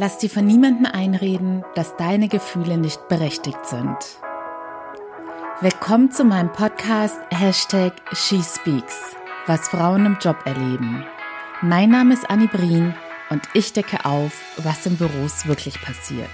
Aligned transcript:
Lass 0.00 0.18
dir 0.18 0.30
von 0.30 0.46
niemandem 0.46 0.86
einreden, 0.86 1.64
dass 1.74 1.96
deine 1.96 2.28
Gefühle 2.28 2.78
nicht 2.78 3.08
berechtigt 3.08 3.66
sind. 3.66 3.96
Willkommen 5.60 6.12
zu 6.12 6.22
meinem 6.22 6.52
Podcast 6.52 7.18
Hashtag 7.32 7.94
SheSpeaks, 8.12 9.16
was 9.48 9.68
Frauen 9.68 10.06
im 10.06 10.16
Job 10.20 10.36
erleben. 10.44 11.04
Mein 11.62 11.90
Name 11.90 12.14
ist 12.14 12.30
Annie 12.30 12.46
Brien 12.46 12.94
und 13.30 13.42
ich 13.54 13.72
decke 13.72 14.04
auf, 14.04 14.40
was 14.58 14.86
in 14.86 14.96
Büros 14.96 15.48
wirklich 15.48 15.82
passiert. 15.82 16.30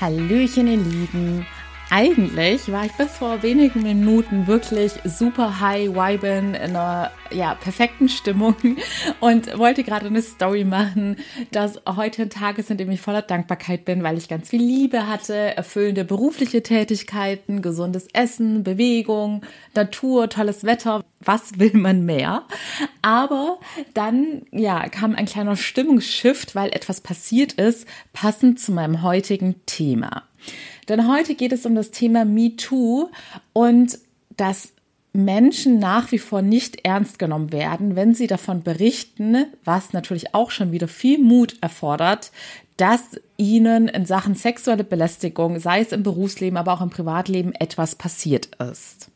Hallöchen, 0.00 0.66
ihr 0.66 0.78
Lieben 0.78 1.46
eigentlich 1.90 2.70
war 2.70 2.84
ich 2.84 2.92
bis 2.92 3.10
vor 3.10 3.42
wenigen 3.42 3.82
Minuten 3.82 4.46
wirklich 4.46 4.92
super 5.04 5.58
high 5.58 5.88
viben 5.88 6.54
in 6.54 6.76
einer 6.76 7.10
ja, 7.32 7.56
perfekten 7.56 8.08
Stimmung 8.08 8.54
und 9.20 9.58
wollte 9.58 9.82
gerade 9.82 10.06
eine 10.06 10.22
Story 10.22 10.64
machen, 10.64 11.16
dass 11.50 11.80
heute 11.86 12.22
ein 12.22 12.30
Tag 12.30 12.58
ist, 12.58 12.70
in 12.70 12.76
dem 12.76 12.92
ich 12.92 13.00
voller 13.00 13.22
Dankbarkeit 13.22 13.84
bin, 13.84 14.04
weil 14.04 14.18
ich 14.18 14.28
ganz 14.28 14.50
viel 14.50 14.62
Liebe 14.62 15.08
hatte, 15.08 15.34
erfüllende 15.34 16.04
berufliche 16.04 16.62
Tätigkeiten, 16.62 17.60
gesundes 17.60 18.06
Essen, 18.12 18.62
Bewegung, 18.62 19.42
Natur, 19.74 20.28
tolles 20.28 20.62
Wetter. 20.62 21.02
Was 21.22 21.58
will 21.58 21.74
man 21.74 22.06
mehr? 22.06 22.44
Aber 23.02 23.58
dann, 23.94 24.42
ja, 24.52 24.88
kam 24.88 25.16
ein 25.16 25.26
kleiner 25.26 25.56
Stimmungsshift, 25.56 26.54
weil 26.54 26.70
etwas 26.70 27.00
passiert 27.00 27.54
ist, 27.54 27.86
passend 28.12 28.60
zu 28.60 28.70
meinem 28.70 29.02
heutigen 29.02 29.56
Thema. 29.66 30.22
Denn 30.90 31.06
heute 31.06 31.36
geht 31.36 31.52
es 31.52 31.64
um 31.64 31.76
das 31.76 31.92
Thema 31.92 32.24
MeToo 32.24 33.10
und 33.52 33.98
dass 34.36 34.72
Menschen 35.12 35.78
nach 35.78 36.10
wie 36.10 36.18
vor 36.18 36.42
nicht 36.42 36.84
ernst 36.84 37.20
genommen 37.20 37.52
werden, 37.52 37.94
wenn 37.94 38.12
sie 38.12 38.26
davon 38.26 38.64
berichten, 38.64 39.46
was 39.64 39.92
natürlich 39.92 40.34
auch 40.34 40.50
schon 40.50 40.72
wieder 40.72 40.88
viel 40.88 41.18
Mut 41.18 41.56
erfordert, 41.60 42.32
dass 42.76 43.02
ihnen 43.36 43.86
in 43.86 44.04
Sachen 44.04 44.34
sexuelle 44.34 44.82
Belästigung, 44.82 45.60
sei 45.60 45.80
es 45.80 45.92
im 45.92 46.02
Berufsleben, 46.02 46.56
aber 46.56 46.72
auch 46.72 46.80
im 46.80 46.90
Privatleben, 46.90 47.54
etwas 47.54 47.94
passiert 47.94 48.48
ist. 48.56 49.10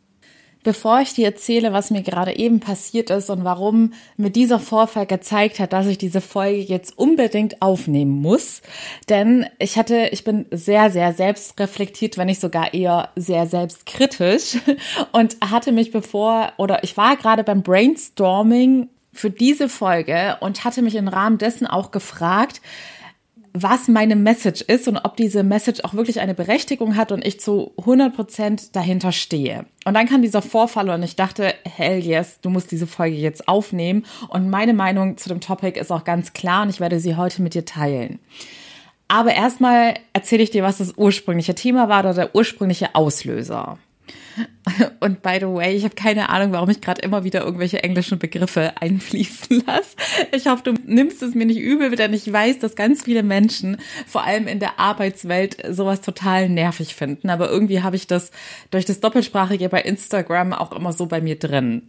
Bevor 0.65 1.01
ich 1.01 1.13
dir 1.13 1.27
erzähle, 1.27 1.73
was 1.73 1.91
mir 1.91 2.03
gerade 2.03 2.37
eben 2.37 2.59
passiert 2.59 3.11
ist 3.11 3.29
und 3.31 3.45
warum 3.45 3.93
mir 4.17 4.31
dieser 4.31 4.59
Vorfall 4.59 5.07
gezeigt 5.07 5.61
hat, 5.61 5.75
dass 5.75 5.87
ich 5.87 5.99
diese 5.99 6.23
Folge 6.23 6.61
jetzt 6.61 6.99
unbedingt 6.99 7.61
aufnehmen 7.61 8.23
muss, 8.23 8.63
denn 9.09 9.47
ich 9.59 9.77
hatte, 9.79 10.09
ich 10.11 10.25
bin 10.25 10.47
sehr, 10.51 10.91
sehr 10.91 11.13
selbstreflektiert, 11.13 12.17
wenn 12.17 12.27
nicht 12.27 12.41
sogar 12.41 12.73
eher 12.73 13.11
sehr 13.15 13.47
selbstkritisch 13.47 14.57
und 15.13 15.37
hatte 15.43 15.71
mich 15.71 15.93
bevor 15.93 16.53
oder 16.57 16.83
ich 16.83 16.97
war 16.97 17.17
gerade 17.17 17.45
beim 17.45 17.63
Brainstorming 17.63 18.89
für 19.13 19.31
diese 19.31 19.69
Folge 19.69 20.39
und 20.41 20.65
hatte 20.65 20.83
mich 20.83 20.97
im 20.97 21.09
Rahmen 21.09 21.39
dessen 21.39 21.67
auch 21.67 21.91
gefragt, 21.91 22.61
was 23.57 23.87
meine 23.87 24.17
Message 24.17 24.63
ist 24.63 24.89
und 24.89 24.97
ob 24.99 25.17
diese 25.17 25.45
Message 25.45 25.85
auch 25.85 25.95
wirklich 25.95 26.21
eine 26.21 26.35
Berechtigung 26.35 26.97
hat 26.97 27.13
und 27.13 27.25
ich 27.25 27.39
zu 27.39 27.73
100 27.79 28.15
Prozent 28.15 28.75
dahinter 28.75 29.13
stehe. 29.13 29.67
Und 29.85 29.95
dann 29.95 30.09
kam 30.09 30.23
dieser 30.23 30.43
Vorfall 30.43 30.91
und 30.91 31.05
ich 31.05 31.15
dachte, 31.15 31.55
hell 31.65 32.01
yes, 32.01 32.41
du 32.41 32.51
musst 32.51 32.73
diese 32.73 32.89
Folge 32.89 33.17
jetzt 33.17 33.47
aufnehmen. 33.47 34.07
Und 34.29 34.51
meine 34.51 34.75
Meinung 34.75 35.17
zu 35.19 35.29
dem 35.29 35.41
Topic 35.41 35.79
ist 35.79 35.93
auch 35.93 36.03
ganz 36.03 36.33
klar 36.33 36.65
und 36.65 36.71
ich 36.71 36.81
werde 36.81 36.99
sie 36.99 37.15
heute 37.15 37.43
mit 37.43 37.55
dir 37.55 37.65
teilen. 37.65 38.19
Aber 39.07 39.33
erstmal 39.33 39.95
erzähle 40.13 40.43
ich 40.43 40.51
dir, 40.51 40.65
was 40.65 40.79
das 40.79 40.95
ursprüngliche 40.97 41.55
Thema 41.55 41.89
war 41.89 42.01
oder 42.01 42.15
der 42.15 42.35
ursprüngliche 42.35 42.97
Auslöser. 42.97 43.79
Und 45.01 45.23
by 45.23 45.37
the 45.41 45.47
way, 45.47 45.77
ich 45.77 45.85
habe 45.85 45.95
keine 45.95 46.29
Ahnung, 46.29 46.53
warum 46.53 46.69
ich 46.71 46.81
gerade 46.81 47.03
immer 47.03 47.23
wieder 47.23 47.45
irgendwelche 47.45 47.83
englischen 47.83 48.19
Begriffe 48.19 48.73
einfließen 48.81 49.63
lasse. 49.67 49.97
Ich 50.33 50.47
hoffe, 50.47 50.63
du 50.65 50.73
nimmst 50.87 51.23
es 51.23 51.35
mir 51.35 51.47
nicht 51.47 51.61
übel, 51.61 51.95
denn 51.95 52.13
ich 52.13 52.31
weiß, 52.31 52.59
dass 52.59 52.75
ganz 52.75 53.05
viele 53.05 53.23
Menschen, 53.23 53.77
vor 54.07 54.25
allem 54.25 54.49
in 54.49 54.61
der 54.61 54.81
Arbeitswelt, 54.81 55.57
sowas 55.71 56.01
total 56.01 56.49
nervig 56.49 56.95
finden. 56.95 57.31
Aber 57.31 57.51
irgendwie 57.51 57.83
habe 57.83 57.97
ich 57.97 58.07
das 58.07 58.31
durch 58.71 58.85
das 58.85 59.01
Doppelsprachige 59.01 59.69
bei 59.69 59.83
Instagram 59.83 60.53
auch 60.53 60.73
immer 60.73 60.93
so 60.93 61.07
bei 61.07 61.21
mir 61.21 61.39
drin. 61.39 61.83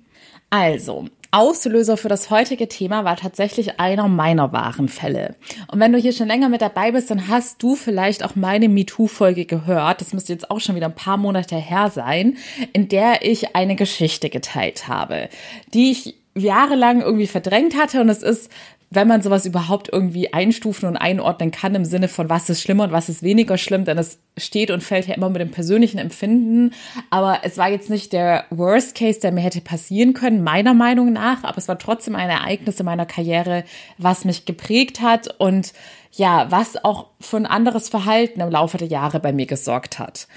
Also, 0.50 1.06
Auslöser 1.36 1.98
für 1.98 2.08
das 2.08 2.30
heutige 2.30 2.70
Thema 2.70 3.04
war 3.04 3.18
tatsächlich 3.18 3.78
einer 3.78 4.08
meiner 4.08 4.54
wahren 4.54 4.88
Fälle. 4.88 5.36
Und 5.70 5.82
wenn 5.82 5.92
du 5.92 5.98
hier 5.98 6.14
schon 6.14 6.28
länger 6.28 6.48
mit 6.48 6.62
dabei 6.62 6.94
bist, 6.94 7.12
dann 7.12 7.28
hast 7.28 7.62
du 7.62 7.76
vielleicht 7.76 8.24
auch 8.24 8.36
meine 8.36 8.70
MeToo-Folge 8.70 9.44
gehört. 9.44 10.00
Das 10.00 10.14
müsste 10.14 10.32
jetzt 10.32 10.50
auch 10.50 10.62
schon 10.62 10.76
wieder 10.76 10.86
ein 10.86 10.96
paar 10.96 11.18
Monate 11.18 11.58
her 11.58 11.92
sein, 11.94 12.38
in 12.72 12.88
der 12.88 13.26
ich 13.26 13.54
eine 13.54 13.76
Geschichte 13.76 14.30
geteilt 14.30 14.88
habe, 14.88 15.28
die 15.74 15.92
ich 15.92 16.16
jahrelang 16.36 17.02
irgendwie 17.02 17.28
verdrängt 17.28 17.76
hatte. 17.76 18.00
Und 18.00 18.08
es 18.08 18.24
ist 18.24 18.50
wenn 18.90 19.08
man 19.08 19.22
sowas 19.22 19.46
überhaupt 19.46 19.90
irgendwie 19.92 20.34
einstufen 20.34 20.88
und 20.88 20.98
einordnen 20.98 21.52
kann 21.52 21.76
im 21.76 21.86
Sinne 21.86 22.08
von 22.08 22.30
was 22.30 22.50
ist 22.50 22.62
schlimmer 22.62 22.86
und 22.86 22.92
was 22.92 23.10
ist 23.10 23.24
weniger 23.24 23.58
schlimm, 23.58 23.86
denn 23.86 23.98
es 23.98 24.20
steht 24.38 24.72
und 24.72 24.84
fällt 24.84 25.08
ja 25.08 25.16
immer 25.16 25.30
mit 25.30 25.42
dem 25.42 25.52
persönlichen 25.52 25.98
Empfinden. 25.98 26.74
Aber 27.10 27.40
es 27.44 27.58
war 27.58 27.70
jetzt 27.70 27.90
nicht 27.90 28.14
der 28.14 28.46
Worst 28.50 28.96
Case, 28.96 29.20
der 29.20 29.32
mir 29.32 29.42
hätte 29.42 29.62
passieren 29.62 30.14
können, 30.14 30.44
meiner 30.44 30.74
Meinung 30.74 31.14
nach. 31.14 31.44
Aber 31.44 31.58
es 31.58 31.68
war 31.68 31.80
trotzdem 31.80 32.16
ein 32.16 32.30
Ereignis 32.30 32.80
in 32.80 32.86
meiner 32.86 33.06
Karriere, 33.06 33.64
was 33.98 34.26
mich 34.26 34.46
geprägt 34.46 35.02
hat 35.02 35.40
und 35.40 35.74
ja, 36.16 36.50
was 36.50 36.84
auch 36.84 37.08
für 37.20 37.38
ein 37.38 37.46
anderes 37.46 37.90
Verhalten 37.90 38.40
im 38.40 38.50
Laufe 38.50 38.78
der 38.78 38.88
Jahre 38.88 39.20
bei 39.20 39.34
mir 39.34 39.46
gesorgt 39.46 40.00
hat. 40.00 40.28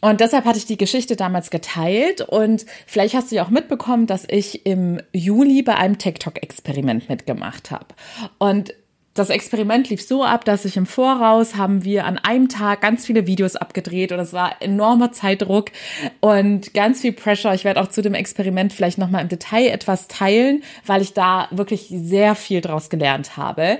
Und 0.00 0.20
deshalb 0.20 0.44
hatte 0.44 0.58
ich 0.58 0.66
die 0.66 0.76
Geschichte 0.76 1.16
damals 1.16 1.50
geteilt 1.50 2.20
und 2.20 2.64
vielleicht 2.86 3.14
hast 3.14 3.30
du 3.32 3.36
ja 3.36 3.44
auch 3.44 3.50
mitbekommen, 3.50 4.06
dass 4.06 4.24
ich 4.28 4.64
im 4.64 5.00
Juli 5.12 5.62
bei 5.62 5.74
einem 5.74 5.98
TikTok-Experiment 5.98 7.08
mitgemacht 7.08 7.72
habe. 7.72 7.86
Und 8.38 8.74
das 9.14 9.30
Experiment 9.30 9.88
lief 9.90 10.06
so 10.06 10.24
ab, 10.24 10.44
dass 10.44 10.64
ich 10.64 10.76
im 10.76 10.86
Voraus 10.86 11.54
haben 11.54 11.84
wir 11.84 12.04
an 12.04 12.18
einem 12.18 12.48
Tag 12.48 12.80
ganz 12.80 13.06
viele 13.06 13.28
Videos 13.28 13.54
abgedreht 13.54 14.10
und 14.10 14.18
es 14.18 14.32
war 14.32 14.60
enormer 14.60 15.12
Zeitdruck 15.12 15.70
und 16.20 16.74
ganz 16.74 17.00
viel 17.00 17.12
Pressure. 17.12 17.54
Ich 17.54 17.64
werde 17.64 17.80
auch 17.80 17.86
zu 17.88 18.02
dem 18.02 18.14
Experiment 18.14 18.72
vielleicht 18.72 18.98
nochmal 18.98 19.22
im 19.22 19.28
Detail 19.28 19.68
etwas 19.68 20.08
teilen, 20.08 20.64
weil 20.84 21.00
ich 21.00 21.12
da 21.12 21.46
wirklich 21.52 21.86
sehr 21.88 22.34
viel 22.34 22.60
draus 22.60 22.90
gelernt 22.90 23.36
habe. 23.36 23.78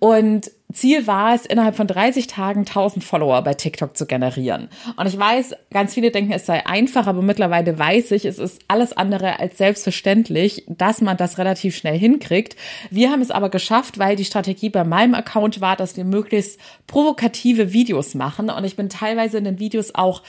Und 0.00 0.50
Ziel 0.74 1.06
war 1.06 1.34
es, 1.34 1.46
innerhalb 1.46 1.76
von 1.76 1.86
30 1.86 2.26
Tagen 2.26 2.60
1000 2.60 3.04
Follower 3.04 3.42
bei 3.42 3.54
TikTok 3.54 3.96
zu 3.96 4.06
generieren. 4.06 4.68
Und 4.96 5.06
ich 5.06 5.18
weiß, 5.18 5.54
ganz 5.70 5.94
viele 5.94 6.10
denken, 6.10 6.32
es 6.32 6.46
sei 6.46 6.66
einfach, 6.66 7.06
aber 7.06 7.22
mittlerweile 7.22 7.78
weiß 7.78 8.12
ich, 8.12 8.24
es 8.24 8.38
ist 8.38 8.62
alles 8.68 8.96
andere 8.96 9.38
als 9.40 9.58
selbstverständlich, 9.58 10.64
dass 10.68 11.00
man 11.00 11.16
das 11.16 11.38
relativ 11.38 11.76
schnell 11.76 11.98
hinkriegt. 11.98 12.56
Wir 12.90 13.10
haben 13.10 13.22
es 13.22 13.30
aber 13.30 13.50
geschafft, 13.50 13.98
weil 13.98 14.16
die 14.16 14.24
Strategie 14.24 14.70
bei 14.70 14.84
meinem 14.84 15.14
Account 15.14 15.60
war, 15.60 15.76
dass 15.76 15.96
wir 15.96 16.04
möglichst 16.04 16.58
provokative 16.86 17.72
Videos 17.72 18.14
machen. 18.14 18.50
Und 18.50 18.64
ich 18.64 18.76
bin 18.76 18.88
teilweise 18.88 19.38
in 19.38 19.44
den 19.44 19.58
Videos 19.58 19.94
auch 19.94 20.22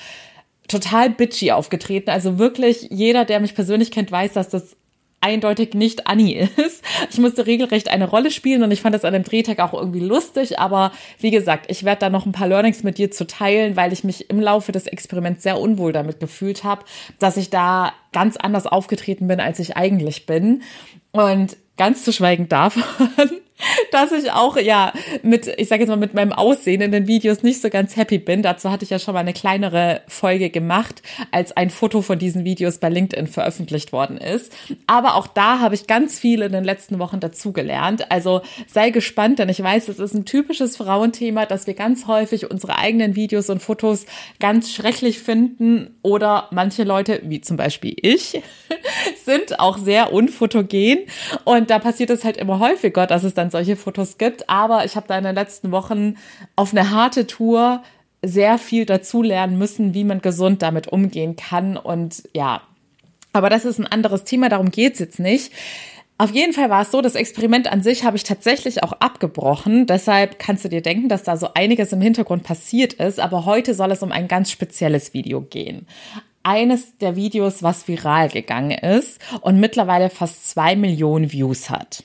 total 0.68 1.10
bitchy 1.10 1.52
aufgetreten. 1.52 2.10
Also 2.10 2.40
wirklich 2.40 2.88
jeder, 2.90 3.26
der 3.26 3.40
mich 3.40 3.56
persönlich 3.56 3.92
kennt, 3.92 4.12
weiß, 4.12 4.34
dass 4.34 4.50
das 4.50 4.76
eindeutig 5.24 5.74
nicht 5.74 6.08
Annie 6.08 6.50
ist. 6.58 6.84
Ich 7.10 7.18
musste 7.18 7.48
regelrecht 7.48 7.90
eine 7.90 8.08
Rolle 8.08 8.30
spielen 8.30 8.62
und 8.64 8.72
ich 8.72 8.82
fand 8.82 8.94
das 8.94 9.06
an 9.06 9.14
dem 9.14 9.24
Drehtag 9.24 9.60
auch 9.60 9.74
irgendwie 9.74 10.02
lustig, 10.02 10.60
aber 10.60 10.92
wie 11.20 11.32
gesagt, 11.32 11.66
ich 11.70 11.84
werde 11.84 12.02
da 12.02 12.10
noch 12.10 12.26
ein 12.26 12.32
paar 12.32 12.48
Learnings 12.48 12.84
mit 12.84 12.98
dir 12.98 13.10
zu 13.10 13.26
teilen, 13.26 13.76
weil 13.76 13.94
ich 13.94 14.04
mich 14.04 14.30
im 14.30 14.40
Laufe 14.40 14.72
des 14.72 14.88
Experiments 14.88 15.44
sehr 15.44 15.60
unwohl 15.60 15.94
damit 15.94 16.20
gefühlt 16.20 16.64
habe, 16.64 16.84
dass 17.20 17.38
ich 17.38 17.50
da 17.50 17.94
ganz 18.12 18.38
anders 18.38 18.68
aufgetreten 18.68 19.28
bin, 19.28 19.40
als 19.40 19.60
ich 19.60 19.78
eigentlich 19.78 20.26
bin. 20.26 20.62
Und 21.12 21.58
ganz 21.78 22.04
zu 22.04 22.12
schweigen 22.12 22.50
davon, 22.50 22.84
dass 23.92 24.12
ich 24.12 24.32
auch 24.32 24.58
ja 24.58 24.94
mit, 25.22 25.48
ich 25.58 25.68
sage 25.68 25.82
jetzt 25.82 25.90
mal 25.90 25.96
mit 25.96 26.14
meinem 26.14 26.34
Aussehen 26.34 26.82
in 26.82 26.92
den 26.92 27.08
Videos 27.08 27.44
nicht 27.44 27.62
so 27.62 27.70
ganz 27.70 27.96
happy 27.96 28.18
bin. 28.18 28.42
Dazu 28.42 28.72
hatte 28.72 28.84
ich 28.84 28.90
ja 28.90 29.00
schon 29.00 29.14
mal 29.14 29.22
eine 29.22 29.34
kleinere 29.34 30.02
Folge 30.08 30.50
gemacht, 30.50 31.02
als 31.32 31.56
ein 31.56 31.70
Foto 31.70 32.02
von 32.02 32.20
diesen 32.20 32.46
Videos 32.46 32.78
bei 32.78 32.90
LinkedIn 32.90 33.28
veröffentlicht 33.28 33.92
worden 33.92 34.18
ist. 34.18 34.52
Aber 34.88 35.16
auch 35.16 35.28
da 35.28 35.60
habe 35.60 35.76
ich 35.76 35.88
ganz 35.88 36.20
viel 36.20 36.42
in 36.42 36.52
den 36.52 36.64
letzten 36.64 37.00
Wochen 37.00 37.20
dazugelernt. 37.20 38.12
Also 38.12 38.42
sei 38.68 38.90
gespannt, 38.90 39.40
denn 39.40 39.50
ich 39.50 39.62
weiß, 39.62 39.88
es 39.88 40.00
ist 40.00 40.14
ein 40.14 40.26
typisches 40.26 40.78
Frauenthema, 40.78 41.46
dass 41.46 41.68
wir 41.68 41.74
ganz 41.74 42.08
häufig 42.08 42.50
unsere 42.50 42.78
eigenen 42.78 43.16
Videos 43.16 43.50
und 43.50 43.62
Fotos 43.62 44.06
ganz 44.40 44.72
schrecklich 44.72 45.20
finden 45.20 45.96
oder 46.02 46.48
manche 46.52 46.84
Leute, 46.84 47.22
wie 47.24 47.42
zum 47.42 47.58
Beispiel 47.58 47.96
ich, 48.02 48.42
sind 49.26 49.60
auch 49.60 49.78
sehr 49.78 50.12
unfotogen 50.12 51.00
und 51.46 51.70
da 51.70 51.80
passiert 51.80 52.10
es 52.10 52.24
halt 52.24 52.38
immer 52.38 52.60
häufiger, 52.60 53.08
dass 53.08 53.24
es 53.24 53.34
dann 53.34 53.52
solche 53.54 53.78
Fotos 53.78 54.18
gibt. 54.18 54.50
Aber 54.50 54.84
ich 54.84 54.98
habe 54.98 55.08
da 55.08 55.18
in 55.18 55.24
den 55.24 55.36
letzten 55.36 55.72
Wochen 55.72 56.18
auf 56.58 56.74
eine 56.74 56.92
harte 56.92 57.26
Tour 57.26 57.82
sehr 58.22 58.58
viel 58.58 58.86
dazulernen 58.86 59.58
müssen, 59.58 59.94
wie 59.94 60.04
man 60.04 60.22
gesund 60.22 60.62
damit 60.62 60.88
umgehen 60.88 61.38
kann. 61.38 61.78
Und 61.78 62.24
ja, 62.34 62.62
aber 63.34 63.50
das 63.50 63.66
ist 63.66 63.80
ein 63.80 63.88
anderes 63.88 64.24
Thema, 64.24 64.50
darum 64.50 64.72
geht's 64.72 65.00
jetzt 65.00 65.20
nicht. 65.20 65.52
Auf 66.20 66.32
jeden 66.32 66.54
Fall 66.54 66.70
war 66.70 66.84
es 66.84 66.92
so, 66.92 67.02
das 67.02 67.16
Experiment 67.16 67.70
an 67.70 67.82
sich 67.82 68.04
habe 68.04 68.16
ich 68.16 68.24
tatsächlich 68.24 68.84
auch 68.84 68.94
abgebrochen. 68.94 69.88
Deshalb 69.88 70.40
kannst 70.40 70.64
du 70.64 70.70
dir 70.70 70.82
denken, 70.82 71.10
dass 71.10 71.24
da 71.24 71.36
so 71.36 71.50
einiges 71.56 71.92
im 71.92 72.02
Hintergrund 72.02 72.44
passiert 72.44 72.94
ist. 72.94 73.20
Aber 73.20 73.46
heute 73.46 73.74
soll 73.74 73.92
es 73.92 74.04
um 74.04 74.12
ein 74.12 74.28
ganz 74.28 74.52
spezielles 74.52 75.14
Video 75.14 75.42
gehen. 75.42 75.88
Eines 76.44 76.98
der 77.00 77.16
Videos, 77.16 77.64
was 77.64 77.88
viral 77.88 78.30
gegangen 78.30 78.72
ist 78.72 79.20
und 79.42 79.60
mittlerweile 79.60 80.10
fast 80.10 80.50
zwei 80.50 80.76
Millionen 80.76 81.32
Views 81.32 81.70
hat. 81.70 82.04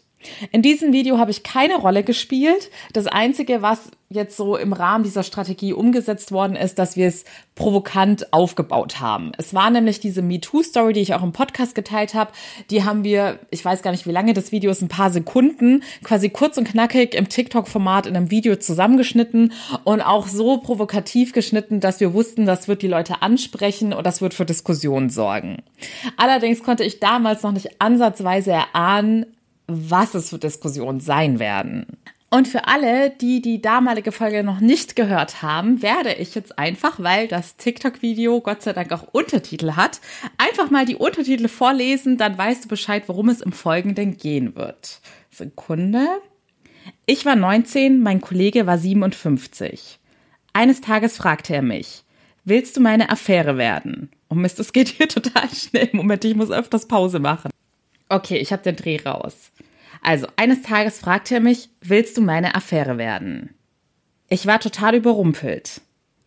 In 0.50 0.62
diesem 0.62 0.92
Video 0.92 1.18
habe 1.18 1.30
ich 1.30 1.42
keine 1.42 1.76
Rolle 1.76 2.02
gespielt. 2.02 2.70
Das 2.92 3.06
Einzige, 3.06 3.62
was 3.62 3.90
jetzt 4.10 4.36
so 4.36 4.56
im 4.56 4.72
Rahmen 4.72 5.04
dieser 5.04 5.22
Strategie 5.22 5.72
umgesetzt 5.72 6.32
worden 6.32 6.56
ist, 6.56 6.78
dass 6.78 6.96
wir 6.96 7.06
es 7.06 7.24
provokant 7.54 8.32
aufgebaut 8.32 9.00
haben. 9.00 9.32
Es 9.36 9.52
war 9.52 9.70
nämlich 9.70 10.00
diese 10.00 10.22
MeToo-Story, 10.22 10.94
die 10.94 11.00
ich 11.00 11.14
auch 11.14 11.22
im 11.22 11.32
Podcast 11.32 11.74
geteilt 11.74 12.14
habe. 12.14 12.32
Die 12.70 12.84
haben 12.84 13.04
wir, 13.04 13.38
ich 13.50 13.62
weiß 13.62 13.82
gar 13.82 13.90
nicht, 13.90 14.06
wie 14.06 14.12
lange 14.12 14.32
das 14.32 14.50
Video 14.50 14.70
ist, 14.70 14.80
ein 14.80 14.88
paar 14.88 15.10
Sekunden, 15.10 15.82
quasi 16.02 16.30
kurz 16.30 16.56
und 16.56 16.66
knackig 16.66 17.14
im 17.14 17.28
TikTok-Format 17.28 18.06
in 18.06 18.16
einem 18.16 18.30
Video 18.30 18.56
zusammengeschnitten 18.56 19.52
und 19.84 20.00
auch 20.00 20.26
so 20.26 20.58
provokativ 20.58 21.32
geschnitten, 21.32 21.80
dass 21.80 22.00
wir 22.00 22.14
wussten, 22.14 22.46
das 22.46 22.66
wird 22.66 22.80
die 22.80 22.88
Leute 22.88 23.20
ansprechen 23.20 23.92
und 23.92 24.06
das 24.06 24.22
wird 24.22 24.32
für 24.32 24.46
Diskussionen 24.46 25.10
sorgen. 25.10 25.62
Allerdings 26.16 26.62
konnte 26.62 26.84
ich 26.84 26.98
damals 26.98 27.42
noch 27.42 27.52
nicht 27.52 27.80
ansatzweise 27.80 28.52
erahnen, 28.52 29.26
was 29.68 30.14
es 30.14 30.30
für 30.30 30.38
Diskussionen 30.38 30.98
sein 31.00 31.38
werden. 31.38 31.86
Und 32.30 32.46
für 32.46 32.68
alle, 32.68 33.08
die 33.08 33.40
die 33.40 33.62
damalige 33.62 34.12
Folge 34.12 34.42
noch 34.42 34.60
nicht 34.60 34.96
gehört 34.96 35.40
haben, 35.40 35.80
werde 35.80 36.12
ich 36.12 36.34
jetzt 36.34 36.58
einfach, 36.58 36.98
weil 36.98 37.26
das 37.26 37.56
TikTok-Video 37.56 38.42
Gott 38.42 38.60
sei 38.60 38.74
Dank 38.74 38.92
auch 38.92 39.06
Untertitel 39.12 39.72
hat, 39.72 40.00
einfach 40.36 40.70
mal 40.70 40.84
die 40.84 40.96
Untertitel 40.96 41.48
vorlesen, 41.48 42.18
dann 42.18 42.36
weißt 42.36 42.64
du 42.64 42.68
Bescheid, 42.68 43.04
worum 43.06 43.30
es 43.30 43.40
im 43.40 43.52
Folgenden 43.52 44.18
gehen 44.18 44.56
wird. 44.56 45.00
Sekunde. 45.30 46.06
Ich 47.06 47.24
war 47.24 47.36
19, 47.36 48.02
mein 48.02 48.20
Kollege 48.20 48.66
war 48.66 48.76
57. 48.76 49.98
Eines 50.52 50.82
Tages 50.82 51.16
fragte 51.16 51.54
er 51.54 51.62
mich, 51.62 52.04
willst 52.44 52.76
du 52.76 52.80
meine 52.80 53.08
Affäre 53.08 53.56
werden? 53.56 54.10
Oh 54.28 54.34
Mist, 54.34 54.60
es 54.60 54.74
geht 54.74 54.88
hier 54.88 55.08
total 55.08 55.48
schnell. 55.48 55.88
Moment, 55.92 56.24
ich 56.26 56.34
muss 56.34 56.50
öfters 56.50 56.86
Pause 56.86 57.20
machen. 57.20 57.50
Okay, 58.08 58.38
ich 58.38 58.52
habe 58.52 58.62
den 58.62 58.76
Dreh 58.76 58.98
raus. 59.04 59.50
Also, 60.02 60.26
eines 60.36 60.62
Tages 60.62 60.98
fragte 60.98 61.34
er 61.34 61.40
mich, 61.40 61.68
willst 61.80 62.16
du 62.16 62.20
meine 62.22 62.54
Affäre 62.54 62.98
werden? 62.98 63.54
Ich 64.28 64.46
war 64.46 64.60
total 64.60 64.94
überrumpelt. 64.94 65.80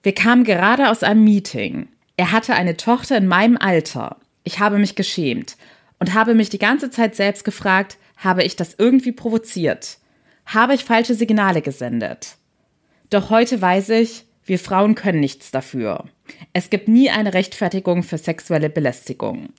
Wir 0.03 0.13
kamen 0.13 0.43
gerade 0.43 0.89
aus 0.89 1.03
einem 1.03 1.23
Meeting. 1.23 1.87
Er 2.17 2.31
hatte 2.31 2.53
eine 2.53 2.77
Tochter 2.77 3.17
in 3.17 3.27
meinem 3.27 3.57
Alter. 3.57 4.17
Ich 4.43 4.59
habe 4.59 4.79
mich 4.79 4.95
geschämt 4.95 5.57
und 5.99 6.13
habe 6.13 6.33
mich 6.33 6.49
die 6.49 6.59
ganze 6.59 6.89
Zeit 6.89 7.15
selbst 7.15 7.43
gefragt, 7.43 7.97
habe 8.17 8.43
ich 8.43 8.55
das 8.55 8.75
irgendwie 8.77 9.11
provoziert? 9.11 9.97
Habe 10.45 10.73
ich 10.73 10.83
falsche 10.83 11.15
Signale 11.15 11.61
gesendet? 11.61 12.37
Doch 13.09 13.29
heute 13.29 13.61
weiß 13.61 13.89
ich, 13.89 14.25
wir 14.43 14.59
Frauen 14.59 14.95
können 14.95 15.19
nichts 15.19 15.51
dafür. 15.51 16.05
Es 16.53 16.69
gibt 16.69 16.87
nie 16.87 17.09
eine 17.09 17.33
Rechtfertigung 17.33 18.03
für 18.03 18.17
sexuelle 18.17 18.69
Belästigung. 18.69 19.49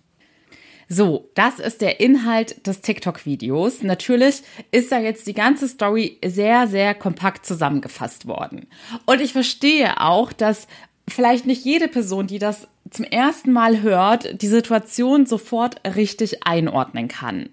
So, 0.95 1.31
das 1.35 1.59
ist 1.59 1.81
der 1.81 2.01
Inhalt 2.01 2.67
des 2.67 2.83
TikTok-Videos. 2.83 3.83
Natürlich 3.83 4.43
ist 4.73 4.93
da 4.93 4.99
jetzt 4.99 5.27
die 5.27 5.33
ganze 5.33 5.67
Story 5.67 6.19
sehr, 6.23 6.69
sehr 6.69 6.95
kompakt 6.95 7.47
zusammengefasst 7.47 8.27
worden. 8.27 8.67
Und 9.07 9.23
ich 9.23 9.33
verstehe 9.33 10.03
auch, 10.03 10.35
dass 10.35 10.67
vielleicht 11.09 11.47
nicht 11.47 11.65
jede 11.65 11.89
Person, 11.89 12.27
die 12.27 12.39
das 12.39 12.69
zum 12.91 13.07
ersten 13.07 13.53
Mal 13.53 13.81
hört, 13.81 14.43
die 14.43 14.49
Situation 14.49 15.25
sofort 15.25 15.81
richtig 15.97 16.47
einordnen 16.47 17.09
kann. 17.09 17.49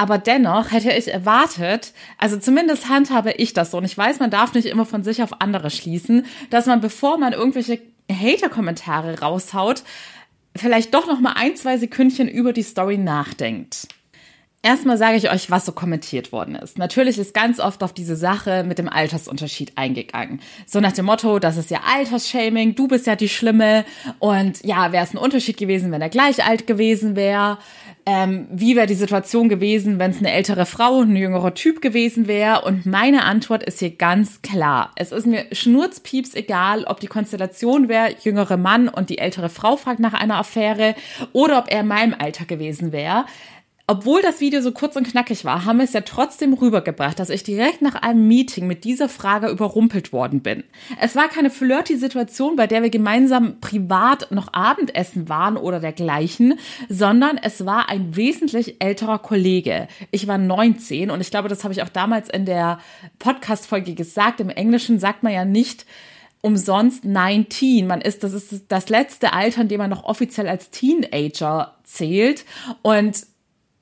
Aber 0.00 0.18
dennoch 0.18 0.70
hätte 0.70 0.92
ich 0.92 1.12
erwartet, 1.12 1.92
also 2.18 2.36
zumindest 2.36 2.88
handhabe 2.88 3.32
ich 3.32 3.52
das 3.52 3.72
so, 3.72 3.78
und 3.78 3.84
ich 3.84 3.98
weiß, 3.98 4.20
man 4.20 4.30
darf 4.30 4.54
nicht 4.54 4.66
immer 4.66 4.86
von 4.86 5.02
sich 5.02 5.24
auf 5.24 5.40
andere 5.40 5.70
schließen, 5.70 6.24
dass 6.50 6.66
man, 6.66 6.80
bevor 6.80 7.18
man 7.18 7.32
irgendwelche 7.32 7.80
Hater-Kommentare 8.08 9.18
raushaut, 9.18 9.82
vielleicht 10.58 10.94
doch 10.94 11.06
noch 11.06 11.20
mal 11.20 11.32
ein, 11.32 11.56
zwei 11.56 11.78
Sekündchen 11.78 12.28
über 12.28 12.52
die 12.52 12.62
Story 12.62 12.98
nachdenkt. 12.98 13.88
Erstmal 14.68 14.98
sage 14.98 15.16
ich 15.16 15.30
euch, 15.30 15.50
was 15.50 15.64
so 15.64 15.72
kommentiert 15.72 16.30
worden 16.30 16.54
ist. 16.54 16.76
Natürlich 16.76 17.16
ist 17.16 17.32
ganz 17.32 17.58
oft 17.58 17.82
auf 17.82 17.94
diese 17.94 18.16
Sache 18.16 18.64
mit 18.64 18.76
dem 18.78 18.86
Altersunterschied 18.86 19.72
eingegangen. 19.76 20.42
So 20.66 20.78
nach 20.80 20.92
dem 20.92 21.06
Motto, 21.06 21.38
das 21.38 21.56
ist 21.56 21.70
ja 21.70 21.80
Altersshaming, 21.90 22.74
du 22.74 22.86
bist 22.86 23.06
ja 23.06 23.16
die 23.16 23.30
Schlimme 23.30 23.86
und 24.18 24.62
ja, 24.66 24.92
wäre 24.92 25.04
es 25.04 25.14
ein 25.14 25.16
Unterschied 25.16 25.56
gewesen, 25.56 25.90
wenn 25.90 26.02
er 26.02 26.10
gleich 26.10 26.44
alt 26.44 26.66
gewesen 26.66 27.16
wäre 27.16 27.56
ähm, 28.10 28.46
wie 28.50 28.74
wäre 28.74 28.86
die 28.86 28.94
Situation 28.94 29.50
gewesen, 29.50 29.98
wenn 29.98 30.12
es 30.12 30.18
eine 30.18 30.32
ältere 30.32 30.64
Frau 30.64 30.96
und 30.96 31.12
ein 31.12 31.16
jüngerer 31.16 31.52
Typ 31.52 31.82
gewesen 31.82 32.26
wäre? 32.26 32.62
Und 32.62 32.86
meine 32.86 33.24
Antwort 33.24 33.62
ist 33.62 33.80
hier 33.80 33.90
ganz 33.90 34.40
klar. 34.40 34.92
Es 34.96 35.12
ist 35.12 35.26
mir 35.26 35.44
schnurzpieps 35.52 36.32
egal, 36.32 36.84
ob 36.84 37.00
die 37.00 37.06
Konstellation 37.06 37.90
wäre, 37.90 38.14
jüngere 38.22 38.56
Mann 38.56 38.88
und 38.88 39.10
die 39.10 39.18
ältere 39.18 39.50
Frau 39.50 39.76
fragt 39.76 40.00
nach 40.00 40.14
einer 40.14 40.38
Affäre 40.38 40.94
oder 41.34 41.58
ob 41.58 41.70
er 41.70 41.80
in 41.80 41.88
meinem 41.88 42.14
Alter 42.18 42.46
gewesen 42.46 42.92
wäre 42.92 43.26
obwohl 43.90 44.20
das 44.20 44.42
Video 44.42 44.60
so 44.60 44.70
kurz 44.70 44.96
und 44.96 45.08
knackig 45.08 45.46
war, 45.46 45.64
haben 45.64 45.78
wir 45.78 45.84
es 45.84 45.94
ja 45.94 46.02
trotzdem 46.02 46.52
rübergebracht, 46.52 47.18
dass 47.18 47.30
ich 47.30 47.42
direkt 47.42 47.80
nach 47.80 47.94
einem 47.94 48.28
Meeting 48.28 48.66
mit 48.66 48.84
dieser 48.84 49.08
Frage 49.08 49.48
überrumpelt 49.48 50.12
worden 50.12 50.42
bin. 50.42 50.62
Es 51.00 51.16
war 51.16 51.28
keine 51.28 51.48
flirty 51.48 51.96
Situation, 51.96 52.54
bei 52.54 52.66
der 52.66 52.82
wir 52.82 52.90
gemeinsam 52.90 53.60
privat 53.60 54.30
noch 54.30 54.52
Abendessen 54.52 55.30
waren 55.30 55.56
oder 55.56 55.80
dergleichen, 55.80 56.58
sondern 56.90 57.38
es 57.42 57.64
war 57.64 57.88
ein 57.88 58.14
wesentlich 58.14 58.76
älterer 58.78 59.20
Kollege. 59.20 59.88
Ich 60.10 60.28
war 60.28 60.36
19 60.36 61.10
und 61.10 61.22
ich 61.22 61.30
glaube, 61.30 61.48
das 61.48 61.64
habe 61.64 61.72
ich 61.72 61.82
auch 61.82 61.88
damals 61.88 62.28
in 62.28 62.44
der 62.44 62.80
Podcast-Folge 63.18 63.94
gesagt. 63.94 64.40
Im 64.40 64.50
Englischen 64.50 64.98
sagt 64.98 65.22
man 65.22 65.32
ja 65.32 65.46
nicht, 65.46 65.86
umsonst 66.42 67.06
19. 67.06 67.86
Man 67.86 68.02
ist, 68.02 68.22
das 68.22 68.34
ist 68.34 68.66
das 68.68 68.90
letzte 68.90 69.32
Alter, 69.32 69.62
in 69.62 69.68
dem 69.68 69.78
man 69.78 69.88
noch 69.88 70.04
offiziell 70.04 70.46
als 70.46 70.68
Teenager 70.68 71.74
zählt. 71.84 72.44
Und 72.82 73.26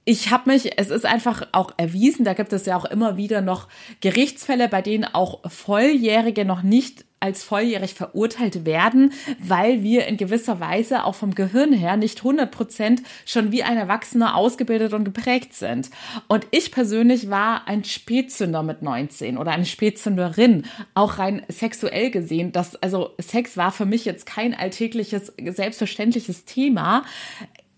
ich 0.09 0.31
habe 0.31 0.51
mich, 0.51 0.79
es 0.79 0.91
ist 0.91 1.05
einfach 1.05 1.49
auch 1.51 1.73
erwiesen, 1.77 2.25
da 2.25 2.33
gibt 2.33 2.53
es 2.53 2.65
ja 2.65 2.77
auch 2.77 2.85
immer 2.85 3.17
wieder 3.17 3.41
noch 3.41 3.67
Gerichtsfälle, 4.01 4.69
bei 4.69 4.81
denen 4.81 5.05
auch 5.05 5.41
Volljährige 5.51 6.45
noch 6.45 6.63
nicht 6.63 7.05
als 7.19 7.43
volljährig 7.43 7.95
verurteilt 7.95 8.67
werden, 8.67 9.13
weil 9.41 9.83
wir 9.83 10.07
in 10.07 10.17
gewisser 10.17 10.61
Weise 10.61 11.05
auch 11.05 11.15
vom 11.15 11.35
Gehirn 11.35 11.73
her 11.73 11.97
nicht 11.97 12.19
100 12.19 12.51
Prozent 12.51 13.03
schon 13.25 13.51
wie 13.51 13.65
ein 13.65 13.77
Erwachsener 13.77 14.37
ausgebildet 14.37 14.93
und 14.93 15.05
geprägt 15.05 15.55
sind. 15.55 15.91
Und 16.29 16.47
ich 16.51 16.71
persönlich 16.71 17.29
war 17.29 17.67
ein 17.67 17.85
Spätzünder 17.85 18.63
mit 18.63 18.83
19 18.83 19.39
oder 19.39 19.51
eine 19.51 19.65
Spätzünderin, 19.65 20.67
auch 20.95 21.19
rein 21.19 21.43
sexuell 21.49 22.11
gesehen. 22.11 22.53
Das, 22.53 22.77
also 22.77 23.11
Sex 23.19 23.57
war 23.57 23.73
für 23.73 23.87
mich 23.87 24.05
jetzt 24.05 24.27
kein 24.27 24.55
alltägliches, 24.55 25.33
selbstverständliches 25.37 26.45
Thema 26.45 27.05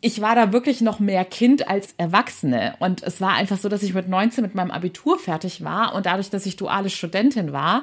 ich 0.00 0.21
war 0.21 0.37
da 0.37 0.53
wirklich 0.53 0.81
noch 0.81 1.00
mehr 1.00 1.25
Kind 1.25 1.69
als 1.69 1.95
Erwachsene. 1.97 2.77
Und 2.79 3.03
es 3.03 3.21
war 3.21 3.33
einfach 3.33 3.59
so, 3.59 3.69
dass 3.69 3.83
ich 3.83 3.95
mit 3.95 4.09
19 4.09 4.43
mit 4.43 4.55
meinem 4.55 4.71
Abitur 4.71 5.19
fertig 5.19 5.65
war. 5.65 5.95
Und 5.95 6.06
dadurch, 6.06 6.31
dass 6.31 6.47
ich 6.47 6.56
duale 6.56 6.89
Studentin 6.89 7.53
war, 7.53 7.83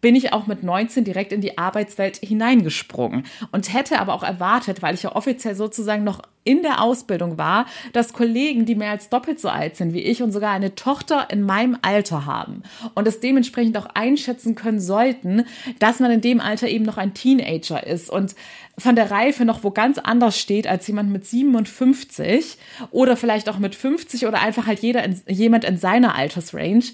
bin 0.00 0.16
ich 0.16 0.32
auch 0.32 0.48
mit 0.48 0.64
19 0.64 1.04
direkt 1.04 1.32
in 1.32 1.40
die 1.40 1.58
Arbeitswelt 1.58 2.16
hineingesprungen. 2.16 3.26
Und 3.52 3.72
hätte 3.72 4.00
aber 4.00 4.14
auch 4.14 4.24
erwartet, 4.24 4.82
weil 4.82 4.94
ich 4.94 5.04
ja 5.04 5.14
offiziell 5.14 5.54
sozusagen 5.54 6.02
noch 6.02 6.22
in 6.44 6.62
der 6.62 6.82
Ausbildung 6.82 7.38
war, 7.38 7.66
dass 7.92 8.12
Kollegen, 8.12 8.66
die 8.66 8.74
mehr 8.74 8.90
als 8.90 9.08
doppelt 9.08 9.40
so 9.40 9.48
alt 9.48 9.76
sind 9.76 9.92
wie 9.92 10.00
ich 10.00 10.22
und 10.22 10.32
sogar 10.32 10.52
eine 10.52 10.74
Tochter 10.74 11.28
in 11.30 11.42
meinem 11.42 11.78
Alter 11.82 12.26
haben 12.26 12.62
und 12.94 13.06
es 13.06 13.20
dementsprechend 13.20 13.76
auch 13.76 13.86
einschätzen 13.94 14.54
können 14.54 14.80
sollten, 14.80 15.44
dass 15.78 16.00
man 16.00 16.10
in 16.10 16.20
dem 16.20 16.40
Alter 16.40 16.68
eben 16.68 16.84
noch 16.84 16.96
ein 16.96 17.14
Teenager 17.14 17.86
ist 17.86 18.10
und 18.10 18.34
von 18.78 18.96
der 18.96 19.10
Reife 19.10 19.44
noch 19.44 19.64
wo 19.64 19.70
ganz 19.70 19.98
anders 19.98 20.38
steht 20.38 20.66
als 20.66 20.86
jemand 20.86 21.10
mit 21.10 21.26
57 21.26 22.56
oder 22.90 23.16
vielleicht 23.16 23.48
auch 23.48 23.58
mit 23.58 23.74
50 23.74 24.26
oder 24.26 24.40
einfach 24.40 24.66
halt 24.66 24.80
jeder 24.80 25.04
in, 25.04 25.20
jemand 25.28 25.64
in 25.64 25.76
seiner 25.76 26.14
Altersrange. 26.14 26.84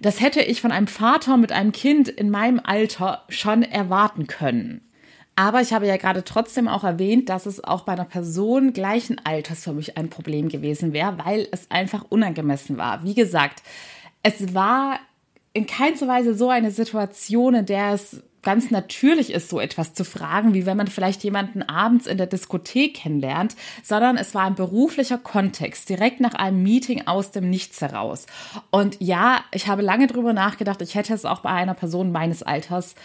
Das 0.00 0.20
hätte 0.20 0.40
ich 0.40 0.60
von 0.60 0.72
einem 0.72 0.88
Vater 0.88 1.36
mit 1.36 1.52
einem 1.52 1.72
Kind 1.72 2.08
in 2.08 2.30
meinem 2.30 2.60
Alter 2.62 3.24
schon 3.28 3.62
erwarten 3.62 4.26
können. 4.26 4.87
Aber 5.38 5.60
ich 5.60 5.72
habe 5.72 5.86
ja 5.86 5.96
gerade 5.98 6.24
trotzdem 6.24 6.66
auch 6.66 6.82
erwähnt, 6.82 7.28
dass 7.28 7.46
es 7.46 7.62
auch 7.62 7.82
bei 7.82 7.92
einer 7.92 8.06
Person 8.06 8.72
gleichen 8.72 9.20
Alters 9.22 9.62
für 9.62 9.72
mich 9.72 9.96
ein 9.96 10.10
Problem 10.10 10.48
gewesen 10.48 10.92
wäre, 10.92 11.16
weil 11.24 11.46
es 11.52 11.70
einfach 11.70 12.04
unangemessen 12.08 12.76
war. 12.76 13.04
Wie 13.04 13.14
gesagt, 13.14 13.62
es 14.24 14.52
war 14.52 14.98
in 15.52 15.68
keinster 15.68 16.08
Weise 16.08 16.34
so 16.34 16.50
eine 16.50 16.72
Situation, 16.72 17.54
in 17.54 17.66
der 17.66 17.92
es 17.92 18.20
ganz 18.42 18.72
natürlich 18.72 19.32
ist, 19.32 19.48
so 19.48 19.60
etwas 19.60 19.94
zu 19.94 20.04
fragen, 20.04 20.54
wie 20.54 20.66
wenn 20.66 20.76
man 20.76 20.88
vielleicht 20.88 21.22
jemanden 21.22 21.62
abends 21.62 22.08
in 22.08 22.18
der 22.18 22.26
Diskothek 22.26 22.94
kennenlernt, 22.94 23.54
sondern 23.84 24.16
es 24.16 24.34
war 24.34 24.42
ein 24.42 24.56
beruflicher 24.56 25.18
Kontext, 25.18 25.88
direkt 25.88 26.18
nach 26.18 26.34
einem 26.34 26.64
Meeting 26.64 27.06
aus 27.06 27.30
dem 27.30 27.48
Nichts 27.48 27.80
heraus. 27.80 28.26
Und 28.72 28.96
ja, 29.00 29.44
ich 29.52 29.68
habe 29.68 29.82
lange 29.82 30.08
drüber 30.08 30.32
nachgedacht, 30.32 30.82
ich 30.82 30.96
hätte 30.96 31.14
es 31.14 31.24
auch 31.24 31.42
bei 31.42 31.50
einer 31.50 31.74
Person 31.74 32.10
meines 32.10 32.42
Alters 32.42 32.96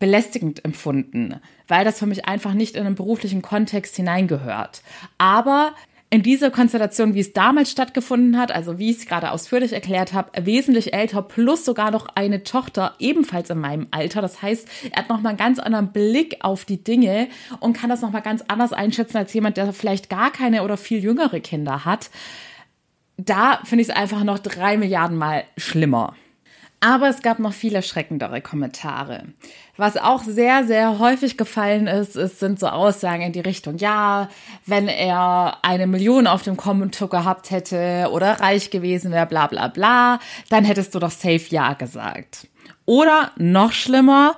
belästigend 0.00 0.64
empfunden, 0.64 1.36
weil 1.68 1.84
das 1.84 2.00
für 2.00 2.06
mich 2.06 2.26
einfach 2.26 2.54
nicht 2.54 2.74
in 2.74 2.84
einen 2.84 2.96
beruflichen 2.96 3.42
Kontext 3.42 3.94
hineingehört. 3.94 4.82
Aber 5.18 5.74
in 6.12 6.24
dieser 6.24 6.50
Konstellation, 6.50 7.14
wie 7.14 7.20
es 7.20 7.32
damals 7.32 7.70
stattgefunden 7.70 8.36
hat, 8.36 8.50
also 8.50 8.80
wie 8.80 8.90
ich 8.90 8.96
es 8.96 9.06
gerade 9.06 9.30
ausführlich 9.30 9.72
erklärt 9.72 10.12
habe, 10.12 10.44
wesentlich 10.44 10.92
älter 10.92 11.22
plus 11.22 11.64
sogar 11.64 11.92
noch 11.92 12.08
eine 12.16 12.42
Tochter 12.42 12.96
ebenfalls 12.98 13.50
in 13.50 13.58
meinem 13.60 13.86
Alter. 13.92 14.20
Das 14.20 14.42
heißt, 14.42 14.66
er 14.90 15.02
hat 15.02 15.08
nochmal 15.08 15.30
einen 15.30 15.38
ganz 15.38 15.60
anderen 15.60 15.92
Blick 15.92 16.38
auf 16.40 16.64
die 16.64 16.82
Dinge 16.82 17.28
und 17.60 17.74
kann 17.74 17.90
das 17.90 18.02
nochmal 18.02 18.22
ganz 18.22 18.42
anders 18.48 18.72
einschätzen 18.72 19.18
als 19.18 19.32
jemand, 19.32 19.56
der 19.56 19.72
vielleicht 19.72 20.10
gar 20.10 20.32
keine 20.32 20.64
oder 20.64 20.76
viel 20.76 20.98
jüngere 20.98 21.38
Kinder 21.38 21.84
hat 21.84 22.10
da 23.26 23.60
finde 23.64 23.82
ich 23.82 23.88
es 23.88 23.96
einfach 23.96 24.24
noch 24.24 24.38
drei 24.38 24.76
Milliarden 24.76 25.16
Mal 25.16 25.44
schlimmer. 25.56 26.14
Aber 26.80 27.10
es 27.10 27.20
gab 27.20 27.38
noch 27.38 27.52
viel 27.52 27.74
erschreckendere 27.74 28.40
Kommentare. 28.40 29.24
Was 29.76 29.98
auch 29.98 30.22
sehr, 30.22 30.64
sehr 30.64 30.98
häufig 30.98 31.36
gefallen 31.36 31.86
ist, 31.86 32.16
ist, 32.16 32.40
sind 32.40 32.58
so 32.58 32.68
Aussagen 32.68 33.22
in 33.22 33.32
die 33.32 33.40
Richtung, 33.40 33.76
ja, 33.76 34.30
wenn 34.64 34.88
er 34.88 35.58
eine 35.62 35.86
Million 35.86 36.26
auf 36.26 36.42
dem 36.42 36.56
Konto 36.56 37.08
gehabt 37.08 37.50
hätte 37.50 38.08
oder 38.12 38.40
reich 38.40 38.70
gewesen 38.70 39.12
wäre, 39.12 39.26
bla 39.26 39.46
bla 39.46 39.68
bla, 39.68 40.20
dann 40.48 40.64
hättest 40.64 40.94
du 40.94 40.98
doch 40.98 41.10
safe 41.10 41.46
Ja 41.50 41.74
gesagt. 41.74 42.48
Oder 42.86 43.30
noch 43.36 43.72
schlimmer, 43.72 44.36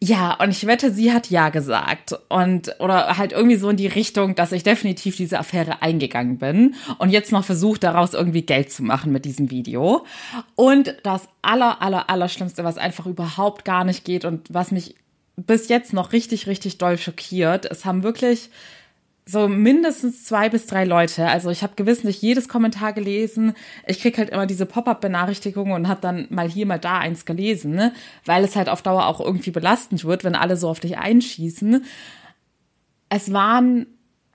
ja, 0.00 0.34
und 0.34 0.50
ich 0.50 0.64
wette, 0.64 0.92
sie 0.92 1.12
hat 1.12 1.28
ja 1.28 1.48
gesagt. 1.48 2.14
Und, 2.28 2.72
oder 2.78 3.18
halt 3.18 3.32
irgendwie 3.32 3.56
so 3.56 3.68
in 3.68 3.76
die 3.76 3.88
Richtung, 3.88 4.36
dass 4.36 4.52
ich 4.52 4.62
definitiv 4.62 5.16
diese 5.16 5.40
Affäre 5.40 5.82
eingegangen 5.82 6.38
bin 6.38 6.76
und 6.98 7.10
jetzt 7.10 7.32
noch 7.32 7.44
versucht, 7.44 7.82
daraus 7.82 8.14
irgendwie 8.14 8.42
Geld 8.42 8.70
zu 8.70 8.84
machen 8.84 9.10
mit 9.10 9.24
diesem 9.24 9.50
Video. 9.50 10.06
Und 10.54 10.94
das 11.02 11.28
aller, 11.42 11.82
aller, 11.82 12.08
aller 12.10 12.28
Schlimmste, 12.28 12.62
was 12.62 12.78
einfach 12.78 13.06
überhaupt 13.06 13.64
gar 13.64 13.82
nicht 13.82 14.04
geht 14.04 14.24
und 14.24 14.46
was 14.50 14.70
mich 14.70 14.94
bis 15.34 15.68
jetzt 15.68 15.92
noch 15.92 16.12
richtig, 16.12 16.46
richtig 16.46 16.78
doll 16.78 16.96
schockiert, 16.96 17.64
es 17.64 17.84
haben 17.84 18.04
wirklich 18.04 18.50
so 19.30 19.46
mindestens 19.46 20.24
zwei 20.24 20.48
bis 20.48 20.66
drei 20.66 20.84
Leute. 20.86 21.26
Also 21.28 21.50
ich 21.50 21.62
habe 21.62 21.74
gewissentlich 21.76 22.22
jedes 22.22 22.48
Kommentar 22.48 22.94
gelesen. 22.94 23.52
Ich 23.86 24.00
krieg 24.00 24.16
halt 24.16 24.30
immer 24.30 24.46
diese 24.46 24.64
Pop-up-Benachrichtigungen 24.64 25.74
und 25.74 25.86
habe 25.86 26.00
dann 26.00 26.26
mal 26.30 26.48
hier, 26.48 26.64
mal 26.64 26.78
da 26.78 26.96
eins 26.98 27.26
gelesen, 27.26 27.74
ne? 27.74 27.92
weil 28.24 28.42
es 28.42 28.56
halt 28.56 28.70
auf 28.70 28.80
Dauer 28.80 29.04
auch 29.06 29.20
irgendwie 29.20 29.50
belastend 29.50 30.06
wird, 30.06 30.24
wenn 30.24 30.34
alle 30.34 30.56
so 30.56 30.70
auf 30.70 30.80
dich 30.80 30.96
einschießen. 30.96 31.84
Es 33.10 33.30
waren 33.30 33.86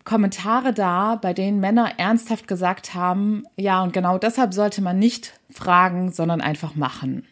Kommentare 0.04 0.74
da, 0.74 1.16
bei 1.16 1.34
denen 1.34 1.60
Männer 1.60 1.94
ernsthaft 1.98 2.48
gesagt 2.48 2.94
haben, 2.94 3.46
ja, 3.56 3.82
und 3.82 3.94
genau 3.94 4.20
deshalb 4.20 4.54
sollte 4.54 4.84
man 4.84 5.00
nicht 5.00 5.34
fragen, 5.50 6.12
sondern 6.12 6.40
einfach 6.40 6.76
machen. 6.76 7.26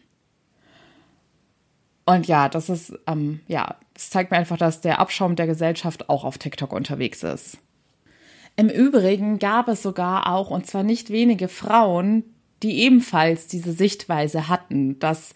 Und 2.04 2.26
ja, 2.26 2.48
das 2.48 2.68
ist, 2.68 2.92
ähm, 3.06 3.40
ja, 3.46 3.76
das 3.94 4.10
zeigt 4.10 4.30
mir 4.30 4.38
einfach, 4.38 4.56
dass 4.56 4.80
der 4.80 4.98
Abschaum 4.98 5.36
der 5.36 5.46
Gesellschaft 5.46 6.08
auch 6.08 6.24
auf 6.24 6.38
TikTok 6.38 6.72
unterwegs 6.72 7.22
ist. 7.22 7.58
Im 8.56 8.68
Übrigen 8.68 9.38
gab 9.38 9.68
es 9.68 9.82
sogar 9.82 10.32
auch, 10.32 10.50
und 10.50 10.66
zwar 10.66 10.82
nicht 10.82 11.10
wenige 11.10 11.48
Frauen, 11.48 12.24
die 12.62 12.80
ebenfalls 12.80 13.46
diese 13.46 13.72
Sichtweise 13.72 14.48
hatten, 14.48 14.98
dass 14.98 15.32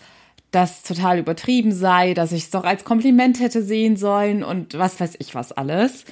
das 0.50 0.82
total 0.82 1.18
übertrieben 1.18 1.72
sei, 1.72 2.14
dass 2.14 2.32
ich 2.32 2.44
es 2.44 2.50
doch 2.50 2.64
als 2.64 2.84
Kompliment 2.84 3.40
hätte 3.40 3.62
sehen 3.62 3.96
sollen 3.96 4.42
und 4.42 4.78
was 4.78 5.00
weiß 5.00 5.16
ich 5.18 5.34
was 5.34 5.52
alles. 5.52 6.04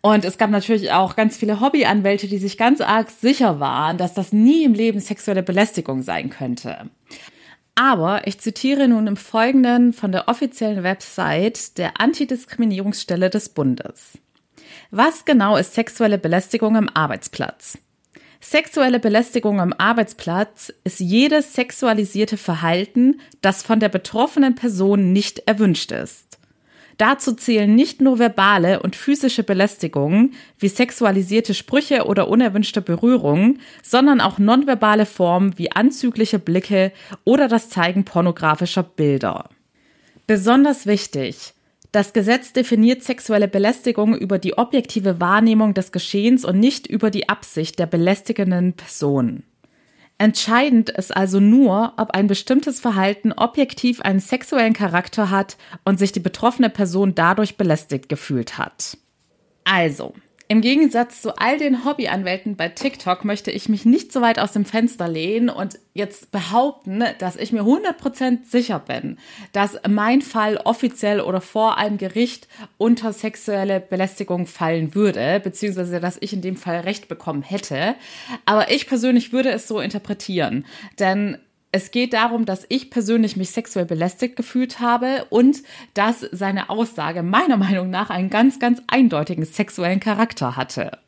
Und 0.00 0.24
es 0.24 0.36
gab 0.36 0.50
natürlich 0.50 0.92
auch 0.92 1.14
ganz 1.14 1.36
viele 1.36 1.60
Hobbyanwälte, 1.60 2.26
die 2.26 2.38
sich 2.38 2.58
ganz 2.58 2.80
arg 2.80 3.10
sicher 3.10 3.60
waren, 3.60 3.98
dass 3.98 4.14
das 4.14 4.32
nie 4.32 4.64
im 4.64 4.74
Leben 4.74 4.98
sexuelle 4.98 5.42
Belästigung 5.42 6.02
sein 6.02 6.28
könnte. 6.28 6.90
Aber 7.74 8.26
ich 8.26 8.38
zitiere 8.38 8.86
nun 8.88 9.06
im 9.06 9.16
Folgenden 9.16 9.92
von 9.92 10.12
der 10.12 10.28
offiziellen 10.28 10.82
Website 10.82 11.78
der 11.78 12.00
Antidiskriminierungsstelle 12.00 13.30
des 13.30 13.48
Bundes. 13.48 14.18
Was 14.90 15.24
genau 15.24 15.56
ist 15.56 15.74
sexuelle 15.74 16.18
Belästigung 16.18 16.76
am 16.76 16.88
Arbeitsplatz? 16.92 17.78
Sexuelle 18.40 18.98
Belästigung 18.98 19.60
am 19.60 19.72
Arbeitsplatz 19.72 20.72
ist 20.84 21.00
jedes 21.00 21.54
sexualisierte 21.54 22.36
Verhalten, 22.36 23.20
das 23.40 23.62
von 23.62 23.80
der 23.80 23.88
betroffenen 23.88 24.56
Person 24.56 25.12
nicht 25.12 25.38
erwünscht 25.46 25.92
ist. 25.92 26.38
Dazu 26.98 27.32
zählen 27.32 27.74
nicht 27.74 28.00
nur 28.00 28.18
verbale 28.18 28.80
und 28.80 28.96
physische 28.96 29.42
Belästigungen 29.42 30.34
wie 30.58 30.68
sexualisierte 30.68 31.54
Sprüche 31.54 32.06
oder 32.06 32.28
unerwünschte 32.28 32.82
Berührungen, 32.82 33.60
sondern 33.82 34.20
auch 34.20 34.38
nonverbale 34.38 35.06
Formen 35.06 35.58
wie 35.58 35.72
anzügliche 35.72 36.38
Blicke 36.38 36.92
oder 37.24 37.48
das 37.48 37.70
Zeigen 37.70 38.04
pornografischer 38.04 38.82
Bilder. 38.82 39.48
Besonders 40.26 40.86
wichtig, 40.86 41.54
das 41.92 42.14
Gesetz 42.14 42.54
definiert 42.54 43.02
sexuelle 43.02 43.48
Belästigung 43.48 44.16
über 44.16 44.38
die 44.38 44.56
objektive 44.56 45.20
Wahrnehmung 45.20 45.74
des 45.74 45.92
Geschehens 45.92 46.44
und 46.44 46.58
nicht 46.58 46.86
über 46.86 47.10
die 47.10 47.28
Absicht 47.28 47.78
der 47.78 47.86
belästigenden 47.86 48.72
Person. 48.72 49.42
Entscheidend 50.22 50.88
ist 50.88 51.16
also 51.16 51.40
nur, 51.40 51.94
ob 51.96 52.12
ein 52.12 52.28
bestimmtes 52.28 52.78
Verhalten 52.78 53.32
objektiv 53.32 54.00
einen 54.02 54.20
sexuellen 54.20 54.72
Charakter 54.72 55.30
hat 55.30 55.56
und 55.84 55.98
sich 55.98 56.12
die 56.12 56.20
betroffene 56.20 56.70
Person 56.70 57.16
dadurch 57.16 57.56
belästigt 57.56 58.08
gefühlt 58.08 58.56
hat. 58.56 58.98
Also, 59.64 60.14
im 60.52 60.60
Gegensatz 60.60 61.22
zu 61.22 61.38
all 61.38 61.56
den 61.56 61.86
Hobbyanwälten 61.86 62.56
bei 62.56 62.68
TikTok 62.68 63.24
möchte 63.24 63.50
ich 63.50 63.70
mich 63.70 63.86
nicht 63.86 64.12
so 64.12 64.20
weit 64.20 64.38
aus 64.38 64.52
dem 64.52 64.66
Fenster 64.66 65.08
lehnen 65.08 65.48
und 65.48 65.78
jetzt 65.94 66.30
behaupten, 66.30 67.02
dass 67.20 67.36
ich 67.36 67.52
mir 67.52 67.62
100% 67.62 68.44
sicher 68.44 68.78
bin, 68.78 69.16
dass 69.52 69.80
mein 69.88 70.20
Fall 70.20 70.58
offiziell 70.58 71.22
oder 71.22 71.40
vor 71.40 71.78
einem 71.78 71.96
Gericht 71.96 72.48
unter 72.76 73.14
sexuelle 73.14 73.80
Belästigung 73.80 74.46
fallen 74.46 74.94
würde, 74.94 75.40
beziehungsweise 75.42 76.00
dass 76.00 76.18
ich 76.20 76.34
in 76.34 76.42
dem 76.42 76.56
Fall 76.56 76.80
Recht 76.80 77.08
bekommen 77.08 77.40
hätte. 77.40 77.94
Aber 78.44 78.70
ich 78.70 78.86
persönlich 78.86 79.32
würde 79.32 79.52
es 79.52 79.66
so 79.66 79.80
interpretieren, 79.80 80.66
denn 80.98 81.38
es 81.72 81.90
geht 81.90 82.12
darum, 82.12 82.44
dass 82.44 82.66
ich 82.68 82.90
persönlich 82.90 83.36
mich 83.36 83.50
sexuell 83.50 83.86
belästigt 83.86 84.36
gefühlt 84.36 84.78
habe 84.78 85.26
und 85.30 85.62
dass 85.94 86.20
seine 86.20 86.68
Aussage 86.68 87.22
meiner 87.22 87.56
Meinung 87.56 87.88
nach 87.88 88.10
einen 88.10 88.28
ganz, 88.28 88.60
ganz 88.60 88.82
eindeutigen 88.86 89.44
sexuellen 89.46 89.98
Charakter 89.98 90.56
hatte. 90.56 90.98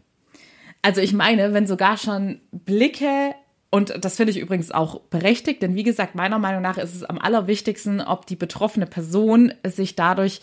Also 0.81 1.03
ich 1.03 1.13
meine, 1.13 1.53
wenn 1.53 1.67
sogar 1.67 1.99
schon 1.99 2.41
Blicke 2.51 3.35
und 3.71 4.05
das 4.05 4.17
finde 4.17 4.31
ich 4.31 4.39
übrigens 4.39 4.71
auch 4.71 5.01
berechtigt, 5.01 5.61
denn 5.61 5.75
wie 5.75 5.83
gesagt, 5.83 6.15
meiner 6.15 6.39
Meinung 6.39 6.63
nach 6.63 6.79
ist 6.79 6.95
es 6.95 7.05
am 7.05 7.19
allerwichtigsten, 7.19 8.01
ob 8.01 8.27
die 8.27 8.37
betroffene 8.37 8.87
Person 8.87 9.53
sich 9.65 9.97
dadurch 9.97 10.41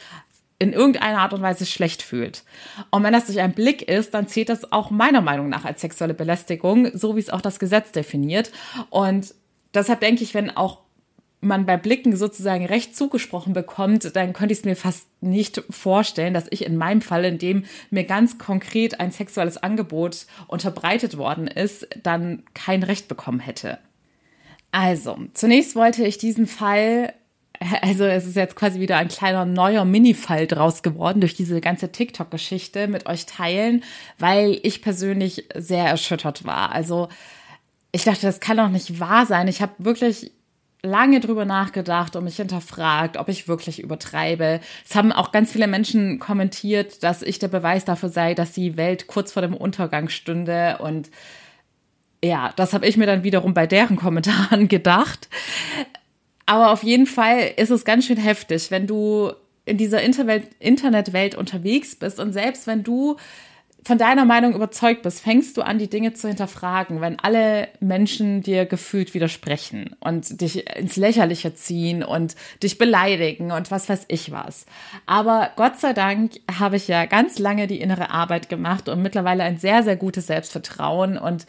in 0.59 0.73
irgendeiner 0.73 1.19
Art 1.19 1.33
und 1.33 1.41
Weise 1.41 1.65
schlecht 1.65 2.03
fühlt. 2.03 2.43
Und 2.91 3.03
wenn 3.03 3.13
das 3.13 3.25
durch 3.25 3.39
einen 3.39 3.53
Blick 3.53 3.81
ist, 3.81 4.13
dann 4.13 4.27
zählt 4.27 4.49
das 4.49 4.71
auch 4.71 4.91
meiner 4.91 5.21
Meinung 5.21 5.49
nach 5.49 5.65
als 5.65 5.81
sexuelle 5.81 6.13
Belästigung, 6.13 6.91
so 6.93 7.15
wie 7.15 7.19
es 7.19 7.31
auch 7.31 7.41
das 7.41 7.57
Gesetz 7.57 7.91
definiert. 7.91 8.51
Und 8.91 9.33
deshalb 9.73 9.99
denke 10.01 10.23
ich, 10.23 10.33
wenn 10.33 10.49
auch 10.49 10.79
man 11.41 11.65
bei 11.65 11.75
Blicken 11.75 12.15
sozusagen 12.15 12.65
recht 12.65 12.95
zugesprochen 12.95 13.53
bekommt, 13.53 14.15
dann 14.15 14.33
könnte 14.33 14.53
ich 14.53 14.59
es 14.59 14.65
mir 14.65 14.75
fast 14.75 15.07
nicht 15.21 15.63
vorstellen, 15.69 16.35
dass 16.35 16.45
ich 16.51 16.65
in 16.65 16.77
meinem 16.77 17.01
Fall, 17.01 17.25
in 17.25 17.39
dem 17.39 17.65
mir 17.89 18.03
ganz 18.03 18.37
konkret 18.37 18.99
ein 18.99 19.11
sexuelles 19.11 19.57
Angebot 19.57 20.27
unterbreitet 20.47 21.17
worden 21.17 21.47
ist, 21.47 21.87
dann 22.03 22.43
kein 22.53 22.83
Recht 22.83 23.07
bekommen 23.07 23.39
hätte. 23.39 23.79
Also, 24.71 25.17
zunächst 25.33 25.75
wollte 25.75 26.05
ich 26.05 26.19
diesen 26.19 26.45
Fall, 26.45 27.13
also 27.81 28.05
es 28.05 28.27
ist 28.27 28.35
jetzt 28.35 28.55
quasi 28.55 28.79
wieder 28.79 28.97
ein 28.97 29.09
kleiner 29.09 29.45
neuer 29.45 29.83
Mini-Fall 29.83 30.45
draus 30.45 30.83
geworden 30.83 31.21
durch 31.21 31.33
diese 31.33 31.59
ganze 31.59 31.91
TikTok-Geschichte 31.91 32.87
mit 32.87 33.07
euch 33.07 33.25
teilen, 33.25 33.83
weil 34.19 34.59
ich 34.61 34.83
persönlich 34.83 35.47
sehr 35.55 35.85
erschüttert 35.85 36.45
war. 36.45 36.71
Also, 36.71 37.09
ich 37.91 38.03
dachte, 38.03 38.21
das 38.21 38.39
kann 38.39 38.57
doch 38.57 38.69
nicht 38.69 38.99
wahr 38.99 39.25
sein. 39.25 39.47
Ich 39.47 39.61
habe 39.61 39.73
wirklich 39.77 40.31
lange 40.83 41.19
drüber 41.19 41.45
nachgedacht 41.45 42.15
und 42.15 42.23
mich 42.23 42.37
hinterfragt, 42.37 43.17
ob 43.17 43.29
ich 43.29 43.47
wirklich 43.47 43.81
übertreibe. 43.81 44.59
Es 44.87 44.95
haben 44.95 45.11
auch 45.11 45.31
ganz 45.31 45.51
viele 45.51 45.67
Menschen 45.67 46.19
kommentiert, 46.19 47.03
dass 47.03 47.21
ich 47.21 47.37
der 47.37 47.49
Beweis 47.49 47.85
dafür 47.85 48.09
sei, 48.09 48.33
dass 48.33 48.53
die 48.53 48.77
Welt 48.77 49.07
kurz 49.07 49.31
vor 49.31 49.41
dem 49.41 49.53
Untergang 49.53 50.09
stünde 50.09 50.79
und 50.79 51.11
ja, 52.23 52.53
das 52.55 52.73
habe 52.73 52.85
ich 52.85 52.97
mir 52.97 53.07
dann 53.07 53.23
wiederum 53.23 53.53
bei 53.53 53.65
deren 53.65 53.95
Kommentaren 53.95 54.67
gedacht. 54.67 55.27
Aber 56.45 56.71
auf 56.71 56.83
jeden 56.83 57.07
Fall 57.07 57.51
ist 57.57 57.71
es 57.71 57.85
ganz 57.85 58.05
schön 58.05 58.17
heftig, 58.17 58.69
wenn 58.69 58.85
du 58.85 59.31
in 59.65 59.77
dieser 59.77 60.01
Internetwelt 60.01 61.35
unterwegs 61.35 61.95
bist 61.95 62.19
und 62.19 62.33
selbst 62.33 62.67
wenn 62.67 62.83
du 62.83 63.17
von 63.83 63.97
deiner 63.97 64.25
Meinung 64.25 64.53
überzeugt 64.53 65.01
bist, 65.01 65.21
fängst 65.21 65.57
du 65.57 65.63
an, 65.63 65.79
die 65.79 65.89
Dinge 65.89 66.13
zu 66.13 66.27
hinterfragen, 66.27 67.01
wenn 67.01 67.17
alle 67.19 67.67
Menschen 67.79 68.41
dir 68.41 68.65
gefühlt 68.65 69.13
widersprechen 69.13 69.95
und 69.99 70.39
dich 70.39 70.69
ins 70.77 70.97
Lächerliche 70.97 71.55
ziehen 71.55 72.03
und 72.03 72.35
dich 72.61 72.77
beleidigen 72.77 73.51
und 73.51 73.71
was 73.71 73.89
weiß 73.89 74.05
ich 74.07 74.31
was. 74.31 74.67
Aber 75.07 75.51
Gott 75.55 75.79
sei 75.79 75.93
Dank 75.93 76.33
habe 76.59 76.75
ich 76.75 76.87
ja 76.87 77.05
ganz 77.05 77.39
lange 77.39 77.65
die 77.65 77.81
innere 77.81 78.11
Arbeit 78.11 78.49
gemacht 78.49 78.87
und 78.87 79.01
mittlerweile 79.01 79.43
ein 79.43 79.57
sehr, 79.57 79.81
sehr 79.81 79.95
gutes 79.95 80.27
Selbstvertrauen 80.27 81.17
und 81.17 81.47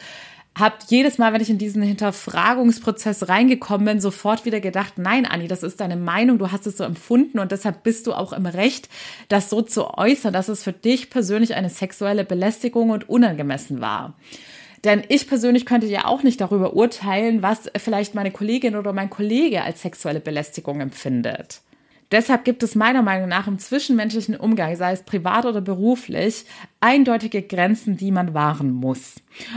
habe 0.55 0.77
jedes 0.89 1.17
Mal, 1.19 1.33
wenn 1.33 1.41
ich 1.41 1.49
in 1.49 1.59
diesen 1.59 1.83
Hinterfragungsprozess 1.83 3.29
reingekommen 3.29 3.87
bin, 3.87 4.01
sofort 4.01 4.45
wieder 4.45 4.61
gedacht, 4.61 4.95
nein, 4.99 5.25
Anni, 5.25 5.49
das 5.49 5.63
ist 5.63 5.81
deine 5.81 5.97
Meinung, 5.97 6.39
du 6.39 6.53
hast 6.53 6.67
es 6.67 6.77
so 6.77 6.85
empfunden 6.85 7.39
und 7.39 7.53
deshalb 7.53 7.83
bist 7.83 8.07
du 8.07 8.13
auch 8.13 8.33
im 8.33 8.45
Recht, 8.45 8.89
das 9.29 9.49
so 9.49 9.63
zu 9.63 9.95
äußern, 9.95 10.33
dass 10.33 10.49
es 10.49 10.63
für 10.63 10.73
dich 10.73 11.09
persönlich 11.09 11.55
eine 11.55 11.71
sexuelle 11.71 12.25
Belästigung 12.25 12.91
und 12.91 13.09
unangemessen 13.09 13.81
war. 13.81 14.15
Denn 14.85 15.03
ich 15.09 15.29
persönlich 15.29 15.65
könnte 15.65 15.87
ja 15.87 16.05
auch 16.07 16.23
nicht 16.23 16.41
darüber 16.41 16.75
urteilen, 16.75 17.41
was 17.41 17.71
vielleicht 17.77 18.15
meine 18.15 18.33
Kollegin 18.33 18.77
oder 18.77 18.93
mein 18.93 19.11
Kollege 19.11 19.63
als 19.63 19.83
sexuelle 19.83 20.21
Belästigung 20.21 20.81
empfindet. 20.81 21.61
Deshalb 22.13 22.45
gibt 22.45 22.63
es 22.63 22.75
meiner 22.75 23.01
Meinung 23.01 23.29
nach 23.29 23.47
im 23.47 23.59
zwischenmenschlichen 23.59 24.37
Umgang, 24.37 24.77
sei 24.77 24.93
es 24.93 25.03
privat 25.03 25.47
oder 25.47 25.63
beruflich, 25.63 26.45
eindeutige 26.81 27.41
Grenzen, 27.43 27.97
die 27.97 28.11
man 28.11 28.35
wahren 28.35 28.71
muss. 28.71 29.15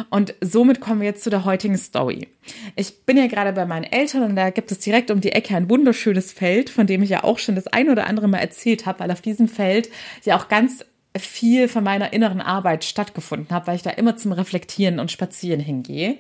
Und 0.10 0.34
somit 0.40 0.80
kommen 0.80 1.02
wir 1.02 1.08
jetzt 1.10 1.24
zu 1.24 1.30
der 1.30 1.44
heutigen 1.44 1.78
Story. 1.78 2.30
Ich 2.78 3.06
bin 3.06 3.18
ja 3.18 3.28
gerade 3.28 3.52
bei 3.52 3.66
meinen 3.66 3.84
Eltern 3.84 4.24
und 4.24 4.36
da 4.38 4.52
gibt 4.52 4.72
es 4.72 4.80
direkt 4.80 5.12
um 5.12 5.20
die 5.20 5.34
Ecke 5.34 5.56
ein 5.56 5.70
wunderschönes 5.70 6.32
Feld, 6.32 6.70
von 6.70 6.88
dem 6.88 7.04
ich 7.04 7.10
ja 7.10 7.26
auch 7.26 7.40
schon 7.40 7.56
das 7.56 7.68
ein 7.68 7.90
oder 7.90 8.08
andere 8.08 8.30
Mal 8.30 8.40
erzählt 8.40 8.86
habe, 8.86 9.02
weil 9.02 9.12
auf 9.12 9.22
diesem 9.22 9.50
Feld 9.50 9.90
ja 10.24 10.38
auch 10.38 10.48
ganz 10.48 10.86
viel 11.18 11.68
von 11.68 11.84
meiner 11.84 12.14
inneren 12.14 12.42
Arbeit 12.42 12.84
stattgefunden 12.86 13.54
hat, 13.54 13.68
weil 13.68 13.76
ich 13.76 13.84
da 13.84 13.90
immer 13.90 14.16
zum 14.16 14.32
Reflektieren 14.32 15.00
und 15.00 15.12
Spazieren 15.12 15.60
hingehe. 15.60 16.18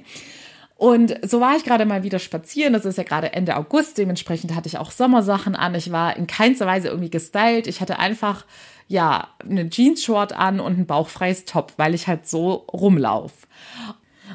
Und 0.77 1.17
so 1.25 1.39
war 1.39 1.55
ich 1.55 1.63
gerade 1.63 1.85
mal 1.85 2.03
wieder 2.03 2.19
spazieren. 2.19 2.73
Das 2.73 2.83
ist 2.85 2.97
ja 2.97 3.03
gerade 3.03 3.31
Ende 3.31 3.55
August. 3.55 3.97
Dementsprechend 3.97 4.53
hatte 4.55 4.67
ich 4.67 4.77
auch 4.77 4.91
Sommersachen 4.91 5.55
an. 5.55 5.73
Ich 5.73 5.91
war 5.91 6.17
in 6.17 6.27
keinster 6.27 6.65
Weise 6.65 6.89
irgendwie 6.89 7.09
gestylt. 7.09 7.67
Ich 7.67 7.79
hatte 7.79 7.97
einfach, 7.97 8.45
ja, 8.87 9.29
eine 9.39 9.69
Jeans-Short 9.69 10.33
an 10.33 10.59
und 10.59 10.77
ein 10.77 10.85
bauchfreies 10.85 11.45
Top, 11.45 11.73
weil 11.77 11.95
ich 11.95 12.07
halt 12.07 12.27
so 12.27 12.65
rumlauf. 12.73 13.31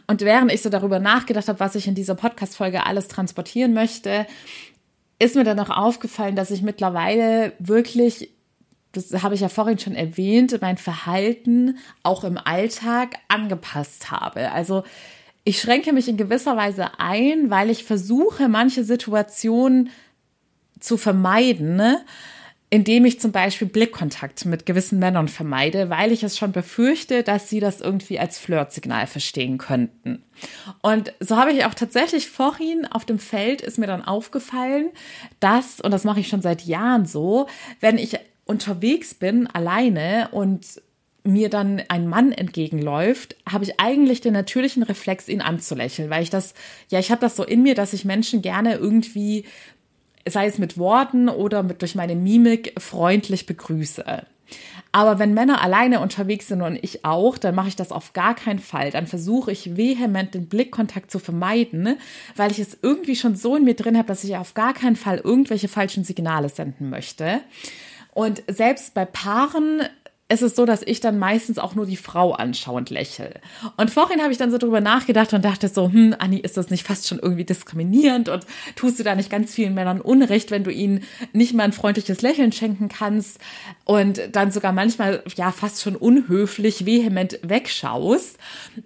Und 0.07 0.23
während 0.23 0.51
ich 0.51 0.63
so 0.63 0.71
darüber 0.71 0.99
nachgedacht 0.99 1.49
habe, 1.49 1.61
was 1.61 1.75
ich 1.75 1.87
in 1.87 1.95
dieser 1.95 2.15
Podcast-Folge 2.15 2.87
alles 2.87 3.09
transportieren 3.09 3.75
möchte, 3.75 4.27
ist 5.19 5.37
mir 5.37 5.45
dann 5.45 5.61
auch 5.61 5.71
aufgefallen, 5.71 6.37
dass 6.37 6.51
ich 6.51 6.63
mittlerweile 6.63 7.53
wirklich 7.59 8.31
das 8.93 9.23
habe 9.23 9.37
ich 9.37 9.41
ja 9.41 9.49
vorhin 9.49 9.79
schon 9.79 9.95
erwähnt, 9.95 10.59
mein 10.61 10.77
Verhalten 10.77 11.79
auch 12.03 12.25
im 12.25 12.39
Alltag 12.39 13.19
angepasst 13.29 14.11
habe. 14.11 14.51
Also 14.51 14.83
ich 15.51 15.61
schränke 15.61 15.93
mich 15.93 16.07
in 16.07 16.17
gewisser 16.17 16.57
Weise 16.57 17.01
ein, 17.01 17.51
weil 17.51 17.71
ich 17.71 17.83
versuche, 17.83 18.49
manche 18.49 18.85
Situationen 18.85 19.91
zu 20.79 20.97
vermeiden, 20.97 21.75
ne? 21.75 22.05
indem 22.73 23.05
ich 23.05 23.19
zum 23.19 23.33
Beispiel 23.33 23.67
Blickkontakt 23.67 24.45
mit 24.45 24.65
gewissen 24.65 25.01
Männern 25.01 25.27
vermeide, 25.27 25.91
weil 25.91 26.13
ich 26.13 26.23
es 26.23 26.39
schon 26.39 26.53
befürchte, 26.53 27.25
dass 27.25 27.49
sie 27.49 27.59
das 27.59 27.81
irgendwie 27.81 28.21
als 28.21 28.39
Flirtsignal 28.39 29.09
verstehen 29.09 29.59
könnten. 29.59 30.23
Und 30.83 31.13
so 31.19 31.37
habe 31.37 31.51
ich 31.51 31.65
auch 31.65 31.75
tatsächlich 31.75 32.31
vorhin 32.31 32.87
auf 32.87 33.05
dem 33.05 33.19
Feld 33.19 33.61
ist 33.61 33.77
mir 33.77 33.89
dann 33.89 34.05
aufgefallen, 34.05 34.91
dass, 35.41 35.81
und 35.81 35.91
das 35.91 36.05
mache 36.05 36.21
ich 36.21 36.29
schon 36.29 36.43
seit 36.43 36.63
Jahren 36.63 37.07
so, 37.07 37.49
wenn 37.81 37.99
ich 37.99 38.21
unterwegs 38.45 39.15
bin, 39.15 39.49
alleine 39.49 40.29
und 40.31 40.81
mir 41.23 41.51
dann 41.51 41.83
ein 41.89 42.09
Mann 42.09 42.33
entgegenläuft, 42.33 43.37
habe 43.51 43.65
ich 43.65 43.79
eigentlich 43.79 44.21
den 44.21 44.33
natürlichen 44.33 44.83
Reflex, 44.83 45.29
ihn 45.29 45.41
anzulächeln, 45.41 46.11
weil 46.11 46.23
ich 46.23 46.31
das, 46.31 46.55
ja, 46.89 46.99
ich 46.99 47.11
habe 47.11 47.21
das 47.21 47.37
so 47.37 47.45
in 47.45 47.63
mir, 47.63 47.75
dass 47.75 47.93
ich 47.93 48.05
Menschen 48.05 48.43
gerne 48.43 48.75
irgendwie, 48.75 49.45
sei 50.27 50.47
es 50.47 50.59
mit 50.59 50.79
Worten 50.79 51.29
oder 51.29 51.63
mit 51.63 51.83
durch 51.83 51.95
meine 51.95 52.15
Mimik, 52.15 52.75
freundlich 52.79 53.47
begrüße. 53.47 54.25
Aber 54.93 55.19
wenn 55.21 55.35
Männer 55.35 55.63
alleine 55.63 56.01
unterwegs 56.01 56.49
sind 56.49 56.63
und 56.63 56.77
ich 56.83 57.05
auch, 57.05 57.39
dann 57.39 57.55
mache 57.55 57.69
ich 57.69 57.77
das 57.77 57.93
auf 57.93 58.13
gar 58.13 58.35
keinen 58.35 58.59
Fall. 58.59 58.91
Dann 58.91 59.07
versuche 59.07 59.53
ich 59.53 59.77
vehement 59.77 60.35
den 60.35 60.49
Blickkontakt 60.49 61.11
zu 61.11 61.21
vermeiden, 61.21 61.97
weil 62.35 62.51
ich 62.51 62.59
es 62.59 62.79
irgendwie 62.83 63.15
schon 63.15 63.37
so 63.37 63.57
in 63.57 63.65
mir 63.65 63.75
drin 63.75 63.97
habe, 63.97 64.09
dass 64.09 64.25
ich 64.25 64.37
auf 64.37 64.55
gar 64.55 64.75
keinen 64.75 64.97
Fall 64.97 65.19
irgendwelche 65.19 65.69
falschen 65.69 66.03
Signale 66.03 66.49
senden 66.49 66.91
möchte. 66.91 67.41
Und 68.13 68.43
selbst 68.49 68.95
bei 68.95 69.05
Paaren 69.05 69.83
ist 70.31 70.43
es 70.43 70.55
so, 70.55 70.65
dass 70.65 70.83
ich 70.83 71.01
dann 71.01 71.19
meistens 71.19 71.59
auch 71.59 71.75
nur 71.75 71.87
die 71.87 71.97
Frau 71.97 72.33
anschauend 72.33 72.89
lächle. 72.91 73.35
Und 73.77 73.91
vorhin 73.91 74.23
habe 74.23 74.31
ich 74.31 74.39
dann 74.39 74.51
so 74.51 74.59
drüber 74.59 74.81
nachgedacht 74.81 75.33
und 75.33 75.45
dachte 75.45 75.69
so, 75.69 75.91
hm, 75.91 76.15
Anni, 76.19 76.39
ist 76.39 76.57
das 76.57 76.71
nicht 76.71 76.87
fast 76.87 77.09
schon 77.09 77.19
irgendwie 77.19 77.45
diskriminierend 77.45 78.29
und 78.29 78.47
tust 78.77 78.99
du 78.99 79.03
da 79.03 79.15
nicht 79.15 79.31
ganz 79.31 79.53
vielen 79.53 79.75
Männern 79.75 80.01
Unrecht, 80.01 80.51
wenn 80.51 80.65
du 80.65 80.71
ihnen 80.71 81.03
nicht 81.33 81.53
mal 81.55 81.65
ein 81.65 81.73
freundliches 81.73 82.23
Lächeln 82.23 82.53
schenken 82.53 82.89
kannst 82.89 83.41
und 83.85 84.21
dann 84.33 84.53
sogar 84.53 84.73
manchmal 84.73 85.23
ja 85.37 85.51
fast 85.51 85.83
schon 85.83 85.97
unhöflich 85.97 86.87
vehement 86.87 87.41
wegschaust. 87.43 88.39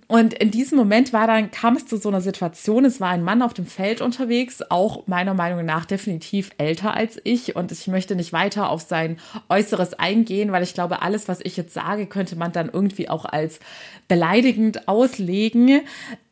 Und 0.07 0.35
in 0.35 0.51
diesem 0.51 0.79
Moment 0.79 1.13
war 1.13 1.27
dann, 1.27 1.51
kam 1.51 1.77
es 1.77 1.87
zu 1.87 1.99
so 1.99 2.09
einer 2.09 2.23
Situation, 2.23 2.85
es 2.85 3.01
war 3.01 3.11
ein 3.11 3.23
Mann 3.23 3.43
auf 3.43 3.53
dem 3.53 3.67
Feld 3.67 4.01
unterwegs, 4.01 4.63
auch 4.71 5.07
meiner 5.07 5.35
Meinung 5.35 5.65
nach 5.65 5.85
definitiv 5.85 6.51
älter 6.57 6.95
als 6.95 7.21
ich 7.25 7.55
und 7.55 7.71
ich 7.71 7.87
möchte 7.87 8.17
nicht 8.17 8.33
weiter 8.33 8.71
auf 8.71 8.83
sein 8.83 9.19
Äußeres 9.49 9.95
eingehen, 9.95 10.53
weil 10.53 10.63
ich 10.63 10.75
glaube, 10.75 11.03
alles, 11.03 11.29
was 11.29 11.34
was 11.35 11.41
ich 11.45 11.57
jetzt 11.57 11.75
sage, 11.75 12.07
könnte 12.07 12.37
man 12.37 12.53
dann 12.53 12.71
irgendwie 12.73 13.09
auch 13.09 13.25
als 13.25 13.59
beleidigend 14.07 14.87
auslegen. 14.87 15.81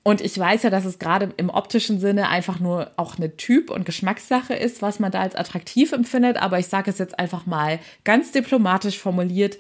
Und 0.05 0.21
ich 0.21 0.39
weiß 0.39 0.63
ja, 0.63 0.71
dass 0.71 0.85
es 0.85 1.01
gerade 1.01 1.33
im 1.37 1.51
optischen 1.51 1.99
Sinne 1.99 2.29
einfach 2.29 2.61
nur 2.61 2.93
auch 2.97 3.17
eine 3.17 3.37
Typ- 3.37 3.71
und 3.71 3.85
Geschmackssache 3.85 4.55
ist, 4.55 4.81
was 4.81 5.01
man 5.01 5.11
da 5.11 5.21
als 5.21 5.35
attraktiv 5.35 5.91
empfindet. 5.93 6.37
Aber 6.37 6.61
ich 6.61 6.69
sage 6.69 6.91
es 6.91 6.99
jetzt 6.99 7.19
einfach 7.19 7.47
mal 7.47 7.81
ganz 8.05 8.31
diplomatisch 8.31 8.99
formuliert. 8.99 9.59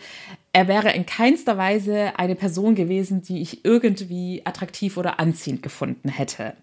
Er 0.53 0.69
wäre 0.69 0.93
in 0.93 1.07
keinster 1.07 1.59
Weise 1.59 2.13
eine 2.19 2.37
Person 2.37 2.77
gewesen, 2.77 3.23
die 3.23 3.43
ich 3.43 3.65
irgendwie 3.65 4.43
attraktiv 4.45 4.97
oder 4.97 5.19
anziehend 5.19 5.63
gefunden 5.65 6.09
hätte. 6.09 6.55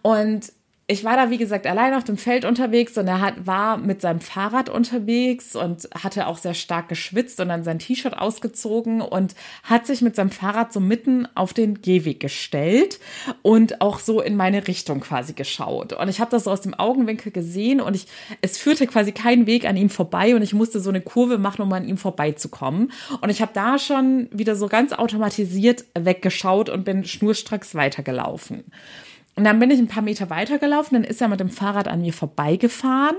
Und 0.00 0.52
ich 0.90 1.04
war 1.04 1.16
da, 1.16 1.28
wie 1.28 1.36
gesagt, 1.36 1.66
allein 1.66 1.92
auf 1.92 2.04
dem 2.04 2.16
Feld 2.16 2.46
unterwegs 2.46 2.96
und 2.96 3.06
er 3.06 3.20
hat, 3.20 3.46
war 3.46 3.76
mit 3.76 4.00
seinem 4.00 4.20
Fahrrad 4.20 4.70
unterwegs 4.70 5.54
und 5.54 5.86
hatte 5.94 6.26
auch 6.26 6.38
sehr 6.38 6.54
stark 6.54 6.88
geschwitzt 6.88 7.40
und 7.40 7.50
dann 7.50 7.62
sein 7.62 7.78
T-Shirt 7.78 8.16
ausgezogen 8.16 9.02
und 9.02 9.34
hat 9.62 9.86
sich 9.86 10.00
mit 10.00 10.16
seinem 10.16 10.30
Fahrrad 10.30 10.72
so 10.72 10.80
mitten 10.80 11.28
auf 11.34 11.52
den 11.52 11.82
Gehweg 11.82 12.20
gestellt 12.20 13.00
und 13.42 13.82
auch 13.82 13.98
so 13.98 14.22
in 14.22 14.34
meine 14.34 14.66
Richtung 14.66 15.00
quasi 15.00 15.34
geschaut. 15.34 15.92
Und 15.92 16.08
ich 16.08 16.20
habe 16.20 16.30
das 16.30 16.44
so 16.44 16.50
aus 16.50 16.62
dem 16.62 16.72
Augenwinkel 16.72 17.32
gesehen 17.32 17.82
und 17.82 17.94
ich, 17.94 18.06
es 18.40 18.56
führte 18.56 18.86
quasi 18.86 19.12
keinen 19.12 19.46
Weg 19.46 19.66
an 19.66 19.76
ihm 19.76 19.90
vorbei 19.90 20.34
und 20.34 20.40
ich 20.40 20.54
musste 20.54 20.80
so 20.80 20.88
eine 20.88 21.02
Kurve 21.02 21.36
machen, 21.36 21.60
um 21.60 21.72
an 21.74 21.86
ihm 21.86 21.98
vorbeizukommen. 21.98 22.92
Und 23.20 23.28
ich 23.28 23.42
habe 23.42 23.52
da 23.52 23.78
schon 23.78 24.30
wieder 24.32 24.56
so 24.56 24.68
ganz 24.68 24.94
automatisiert 24.94 25.84
weggeschaut 25.98 26.70
und 26.70 26.84
bin 26.86 27.04
schnurstracks 27.04 27.74
weitergelaufen. 27.74 28.64
Und 29.38 29.44
dann 29.44 29.60
bin 29.60 29.70
ich 29.70 29.78
ein 29.78 29.86
paar 29.86 30.02
Meter 30.02 30.30
weitergelaufen, 30.30 31.00
dann 31.00 31.08
ist 31.08 31.22
er 31.22 31.28
mit 31.28 31.38
dem 31.38 31.48
Fahrrad 31.48 31.86
an 31.86 32.00
mir 32.00 32.12
vorbeigefahren, 32.12 33.14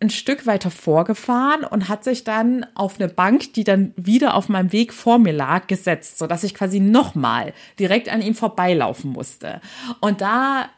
ein 0.00 0.10
Stück 0.10 0.46
weiter 0.46 0.70
vorgefahren 0.70 1.64
und 1.64 1.88
hat 1.88 2.04
sich 2.04 2.24
dann 2.24 2.66
auf 2.74 3.00
eine 3.00 3.08
Bank, 3.08 3.54
die 3.54 3.64
dann 3.64 3.94
wieder 3.96 4.34
auf 4.34 4.50
meinem 4.50 4.70
Weg 4.70 4.92
vor 4.92 5.18
mir 5.18 5.32
lag, 5.32 5.66
gesetzt, 5.66 6.18
so 6.18 6.26
dass 6.26 6.44
ich 6.44 6.52
quasi 6.52 6.78
nochmal 6.78 7.54
direkt 7.78 8.10
an 8.10 8.20
ihm 8.20 8.34
vorbeilaufen 8.34 9.12
musste. 9.12 9.62
Und 10.00 10.20
da 10.20 10.68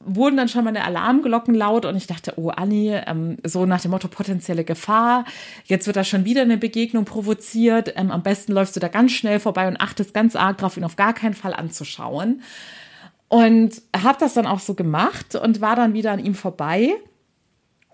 wurden 0.00 0.36
dann 0.36 0.48
schon 0.48 0.64
meine 0.64 0.82
Alarmglocken 0.82 1.54
laut 1.54 1.84
und 1.84 1.94
ich 1.94 2.08
dachte, 2.08 2.32
oh 2.34 2.48
Anni, 2.48 2.98
ähm, 3.06 3.36
so 3.44 3.64
nach 3.64 3.80
dem 3.80 3.92
Motto 3.92 4.08
potenzielle 4.08 4.64
Gefahr, 4.64 5.24
jetzt 5.66 5.86
wird 5.86 5.94
da 5.94 6.02
schon 6.02 6.24
wieder 6.24 6.42
eine 6.42 6.58
Begegnung 6.58 7.04
provoziert, 7.04 7.92
ähm, 7.94 8.10
am 8.10 8.24
besten 8.24 8.50
läufst 8.50 8.74
du 8.74 8.80
da 8.80 8.88
ganz 8.88 9.12
schnell 9.12 9.38
vorbei 9.38 9.68
und 9.68 9.76
achtest 9.76 10.14
ganz 10.14 10.34
arg 10.34 10.58
drauf, 10.58 10.76
ihn 10.76 10.82
auf 10.82 10.96
gar 10.96 11.14
keinen 11.14 11.34
Fall 11.34 11.54
anzuschauen. 11.54 12.42
Und 13.28 13.82
habe 13.94 14.18
das 14.20 14.34
dann 14.34 14.46
auch 14.46 14.60
so 14.60 14.74
gemacht 14.74 15.34
und 15.34 15.60
war 15.60 15.76
dann 15.76 15.94
wieder 15.94 16.12
an 16.12 16.24
ihm 16.24 16.34
vorbei. 16.34 16.94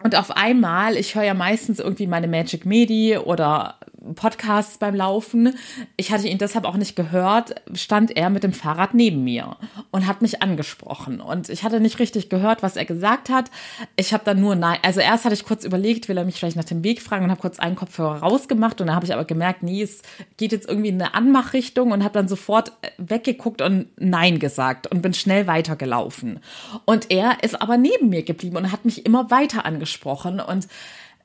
Und 0.03 0.17
auf 0.17 0.31
einmal, 0.37 0.97
ich 0.97 1.15
höre 1.15 1.23
ja 1.23 1.35
meistens 1.35 1.79
irgendwie 1.79 2.07
meine 2.07 2.29
Magic 2.29 2.67
Medi 2.67 3.17
oder 3.17 3.77
Podcasts 4.15 4.79
beim 4.79 4.95
Laufen. 4.95 5.55
Ich 5.97 6.13
hatte 6.13 6.29
ihn 6.29 6.39
deshalb 6.39 6.65
auch 6.65 6.77
nicht 6.77 6.97
gehört, 6.97 7.55
stand 7.75 8.17
er 8.17 8.31
mit 8.31 8.43
dem 8.43 8.53
Fahrrad 8.53 8.95
neben 8.95 9.25
mir 9.25 9.57
und 9.91 10.07
hat 10.07 10.23
mich 10.23 10.43
angesprochen. 10.43 11.21
Und 11.21 11.49
ich 11.49 11.63
hatte 11.65 11.81
nicht 11.81 11.99
richtig 11.99 12.29
gehört, 12.29 12.63
was 12.63 12.77
er 12.77 12.85
gesagt 12.85 13.29
hat. 13.29 13.51
Ich 13.97 14.13
habe 14.13 14.25
dann 14.25 14.41
nur 14.41 14.55
nein, 14.55 14.79
also 14.83 15.01
erst 15.01 15.25
hatte 15.25 15.35
ich 15.35 15.45
kurz 15.45 15.65
überlegt, 15.65 16.09
will 16.09 16.19
er 16.19 16.25
mich 16.25 16.37
vielleicht 16.37 16.57
nach 16.57 16.65
dem 16.65 16.85
Weg 16.85 17.01
fragen 17.01 17.25
und 17.25 17.31
habe 17.31 17.41
kurz 17.41 17.59
einen 17.59 17.77
Kopfhörer 17.77 18.19
rausgemacht 18.19 18.81
und 18.81 18.89
dann 18.89 18.97
habe 18.97 19.07
ich 19.07 19.13
aber 19.13 19.25
gemerkt, 19.25 19.63
nee, 19.63 19.83
es 19.83 20.03
geht 20.37 20.53
jetzt 20.53 20.69
irgendwie 20.69 20.89
in 20.89 21.01
eine 21.01 21.15
Anmachrichtung 21.15 21.93
und 21.93 22.03
habe 22.03 22.15
dann 22.15 22.29
sofort 22.29 22.73
weggeguckt 22.99 23.63
und 23.63 23.89
nein 23.99 24.39
gesagt 24.39 24.87
und 24.87 25.03
bin 25.03 25.15
schnell 25.15 25.47
weitergelaufen. 25.47 26.41
Und 26.85 27.11
er 27.11 27.43
ist 27.43 27.61
aber 27.61 27.77
neben 27.77 28.09
mir 28.09 28.23
geblieben 28.23 28.57
und 28.57 28.73
hat 28.73 28.85
mich 28.85 29.07
immer 29.07 29.31
weiter 29.31 29.65
angesprochen 29.65 30.41
und 30.41 30.69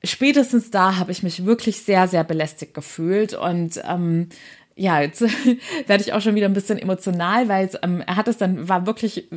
spätestens 0.04 0.72
da 0.72 0.98
habe 0.98 1.12
ich 1.12 1.24
mich 1.24 1.46
wirklich 1.46 1.82
sehr, 1.82 2.08
sehr 2.08 2.24
belästigt 2.24 2.74
gefühlt. 2.74 3.34
Und 3.34 3.82
ähm, 3.88 4.30
ja, 4.76 5.02
jetzt 5.02 5.22
werde 5.88 6.04
ich 6.04 6.14
auch 6.14 6.22
schon 6.22 6.36
wieder 6.36 6.48
ein 6.48 6.54
bisschen 6.54 6.78
emotional, 6.78 7.50
weil 7.50 7.66
es, 7.66 7.78
ähm, 7.82 8.02
er 8.06 8.16
hat 8.16 8.28
es 8.28 8.38
dann, 8.38 8.70
war 8.70 8.86
wirklich, 8.86 9.28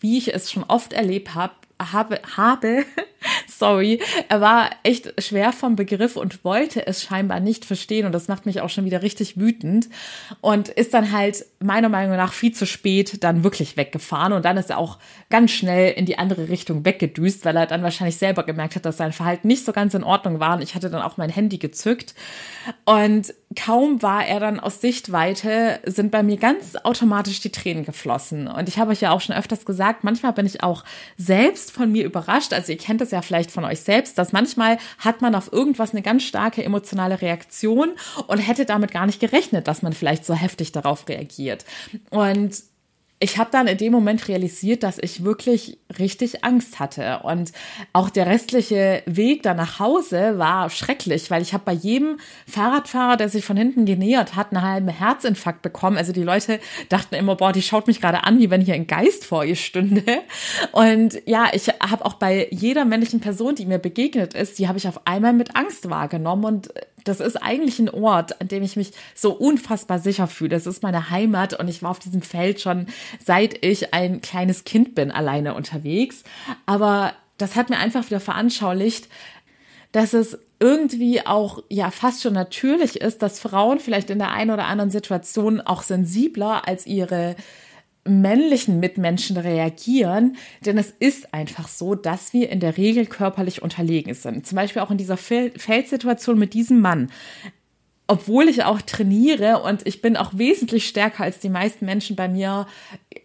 wie 0.00 0.18
ich 0.18 0.34
es 0.34 0.50
schon 0.50 0.64
oft 0.64 0.92
erlebt 0.92 1.34
habe, 1.34 1.54
habe, 1.80 2.20
habe, 2.36 2.84
sorry, 3.58 4.00
er 4.28 4.40
war 4.40 4.70
echt 4.82 5.22
schwer 5.22 5.52
vom 5.52 5.76
Begriff 5.76 6.16
und 6.16 6.44
wollte 6.44 6.86
es 6.86 7.02
scheinbar 7.02 7.40
nicht 7.40 7.64
verstehen 7.64 8.06
und 8.06 8.12
das 8.12 8.28
macht 8.28 8.46
mich 8.46 8.60
auch 8.60 8.70
schon 8.70 8.84
wieder 8.84 9.02
richtig 9.02 9.38
wütend 9.38 9.88
und 10.40 10.68
ist 10.68 10.94
dann 10.94 11.12
halt 11.12 11.44
meiner 11.60 11.88
Meinung 11.88 12.16
nach 12.16 12.32
viel 12.32 12.52
zu 12.52 12.66
spät 12.66 13.22
dann 13.24 13.44
wirklich 13.44 13.76
weggefahren 13.76 14.32
und 14.32 14.44
dann 14.44 14.56
ist 14.56 14.70
er 14.70 14.78
auch 14.78 14.98
ganz 15.30 15.50
schnell 15.50 15.92
in 15.92 16.06
die 16.06 16.18
andere 16.18 16.48
Richtung 16.48 16.84
weggedüst, 16.84 17.44
weil 17.44 17.56
er 17.56 17.66
dann 17.66 17.82
wahrscheinlich 17.82 18.16
selber 18.16 18.44
gemerkt 18.44 18.76
hat, 18.76 18.84
dass 18.84 18.96
sein 18.96 19.12
Verhalten 19.12 19.48
nicht 19.48 19.64
so 19.64 19.72
ganz 19.72 19.94
in 19.94 20.04
Ordnung 20.04 20.40
war 20.40 20.56
und 20.56 20.62
ich 20.62 20.74
hatte 20.74 20.90
dann 20.90 21.02
auch 21.02 21.16
mein 21.16 21.30
Handy 21.30 21.58
gezückt 21.58 22.14
und 22.84 23.34
kaum 23.56 24.02
war 24.02 24.26
er 24.26 24.40
dann 24.40 24.60
aus 24.60 24.80
Sichtweite, 24.80 25.80
sind 25.84 26.10
bei 26.10 26.22
mir 26.22 26.36
ganz 26.36 26.76
automatisch 26.76 27.40
die 27.40 27.50
Tränen 27.50 27.84
geflossen. 27.84 28.46
Und 28.46 28.68
ich 28.68 28.78
habe 28.78 28.90
euch 28.90 29.00
ja 29.00 29.10
auch 29.10 29.22
schon 29.22 29.34
öfters 29.34 29.64
gesagt, 29.64 30.04
manchmal 30.04 30.34
bin 30.34 30.44
ich 30.44 30.62
auch 30.62 30.84
selbst 31.16 31.72
von 31.72 31.90
mir 31.90 32.04
überrascht. 32.04 32.52
Also 32.52 32.72
ihr 32.72 32.78
kennt 32.78 33.00
es 33.00 33.10
ja 33.10 33.22
vielleicht 33.22 33.50
von 33.50 33.64
euch 33.64 33.80
selbst, 33.80 34.18
dass 34.18 34.32
manchmal 34.32 34.78
hat 34.98 35.22
man 35.22 35.34
auf 35.34 35.50
irgendwas 35.50 35.92
eine 35.92 36.02
ganz 36.02 36.24
starke 36.24 36.62
emotionale 36.62 37.22
Reaktion 37.22 37.92
und 38.26 38.38
hätte 38.38 38.66
damit 38.66 38.90
gar 38.90 39.06
nicht 39.06 39.20
gerechnet, 39.20 39.66
dass 39.66 39.82
man 39.82 39.94
vielleicht 39.94 40.26
so 40.26 40.34
heftig 40.34 40.72
darauf 40.72 41.08
reagiert. 41.08 41.64
Und 42.10 42.62
ich 43.20 43.38
habe 43.38 43.50
dann 43.50 43.66
in 43.66 43.76
dem 43.78 43.92
Moment 43.92 44.28
realisiert, 44.28 44.84
dass 44.84 44.98
ich 44.98 45.24
wirklich 45.24 45.78
richtig 45.98 46.44
Angst 46.44 46.78
hatte 46.78 47.20
und 47.24 47.52
auch 47.92 48.10
der 48.10 48.26
restliche 48.26 49.02
Weg 49.06 49.42
da 49.42 49.54
nach 49.54 49.80
Hause 49.80 50.38
war 50.38 50.70
schrecklich, 50.70 51.30
weil 51.30 51.42
ich 51.42 51.52
habe 51.52 51.64
bei 51.64 51.72
jedem 51.72 52.18
Fahrradfahrer, 52.46 53.16
der 53.16 53.28
sich 53.28 53.44
von 53.44 53.56
hinten 53.56 53.86
genähert 53.86 54.36
hat, 54.36 54.52
einen 54.52 54.62
halben 54.62 54.88
Herzinfarkt 54.88 55.62
bekommen. 55.62 55.96
Also 55.96 56.12
die 56.12 56.22
Leute 56.22 56.60
dachten 56.90 57.16
immer, 57.16 57.34
boah, 57.34 57.52
die 57.52 57.62
schaut 57.62 57.88
mich 57.88 58.00
gerade 58.00 58.22
an, 58.22 58.38
wie 58.38 58.50
wenn 58.50 58.60
hier 58.60 58.74
ein 58.74 58.86
Geist 58.86 59.24
vor 59.24 59.44
ihr 59.44 59.56
stünde. 59.56 60.04
Und 60.70 61.20
ja, 61.26 61.48
ich 61.52 61.68
habe 61.68 62.04
auch 62.04 62.14
bei 62.14 62.46
jeder 62.52 62.84
männlichen 62.84 63.20
Person, 63.20 63.56
die 63.56 63.66
mir 63.66 63.78
begegnet 63.78 64.34
ist, 64.34 64.60
die 64.60 64.68
habe 64.68 64.78
ich 64.78 64.86
auf 64.86 65.06
einmal 65.06 65.32
mit 65.32 65.56
Angst 65.56 65.90
wahrgenommen 65.90 66.44
und 66.44 66.68
das 67.04 67.20
ist 67.20 67.36
eigentlich 67.36 67.78
ein 67.78 67.90
Ort, 67.90 68.40
an 68.40 68.48
dem 68.48 68.62
ich 68.62 68.76
mich 68.76 68.92
so 69.14 69.32
unfassbar 69.32 69.98
sicher 69.98 70.26
fühle. 70.26 70.56
Es 70.56 70.66
ist 70.66 70.82
meine 70.82 71.10
Heimat 71.10 71.58
und 71.58 71.68
ich 71.68 71.82
war 71.82 71.90
auf 71.90 71.98
diesem 71.98 72.22
Feld 72.22 72.60
schon 72.60 72.86
seit 73.24 73.64
ich 73.64 73.94
ein 73.94 74.20
kleines 74.20 74.64
Kind 74.64 74.94
bin 74.94 75.10
alleine 75.10 75.54
unterwegs. 75.54 76.24
Aber 76.66 77.12
das 77.36 77.56
hat 77.56 77.70
mir 77.70 77.78
einfach 77.78 78.06
wieder 78.06 78.20
veranschaulicht, 78.20 79.08
dass 79.92 80.12
es 80.12 80.38
irgendwie 80.60 81.24
auch 81.24 81.62
ja 81.68 81.90
fast 81.90 82.22
schon 82.22 82.34
natürlich 82.34 83.00
ist, 83.00 83.22
dass 83.22 83.40
Frauen 83.40 83.78
vielleicht 83.78 84.10
in 84.10 84.18
der 84.18 84.32
einen 84.32 84.50
oder 84.50 84.66
anderen 84.66 84.90
Situation 84.90 85.60
auch 85.60 85.82
sensibler 85.82 86.66
als 86.66 86.86
ihre 86.86 87.36
männlichen 88.08 88.80
Mitmenschen 88.80 89.36
reagieren, 89.36 90.36
denn 90.64 90.78
es 90.78 90.90
ist 90.98 91.32
einfach 91.34 91.68
so, 91.68 91.94
dass 91.94 92.32
wir 92.32 92.50
in 92.50 92.60
der 92.60 92.76
Regel 92.76 93.06
körperlich 93.06 93.62
unterlegen 93.62 94.14
sind. 94.14 94.46
Zum 94.46 94.56
Beispiel 94.56 94.82
auch 94.82 94.90
in 94.90 94.98
dieser 94.98 95.16
Feldsituation 95.16 96.38
mit 96.38 96.54
diesem 96.54 96.80
Mann. 96.80 97.10
Obwohl 98.10 98.48
ich 98.48 98.64
auch 98.64 98.80
trainiere 98.80 99.62
und 99.62 99.86
ich 99.86 100.00
bin 100.00 100.16
auch 100.16 100.30
wesentlich 100.34 100.88
stärker 100.88 101.24
als 101.24 101.40
die 101.40 101.50
meisten 101.50 101.84
Menschen 101.84 102.16
bei 102.16 102.26
mir 102.26 102.66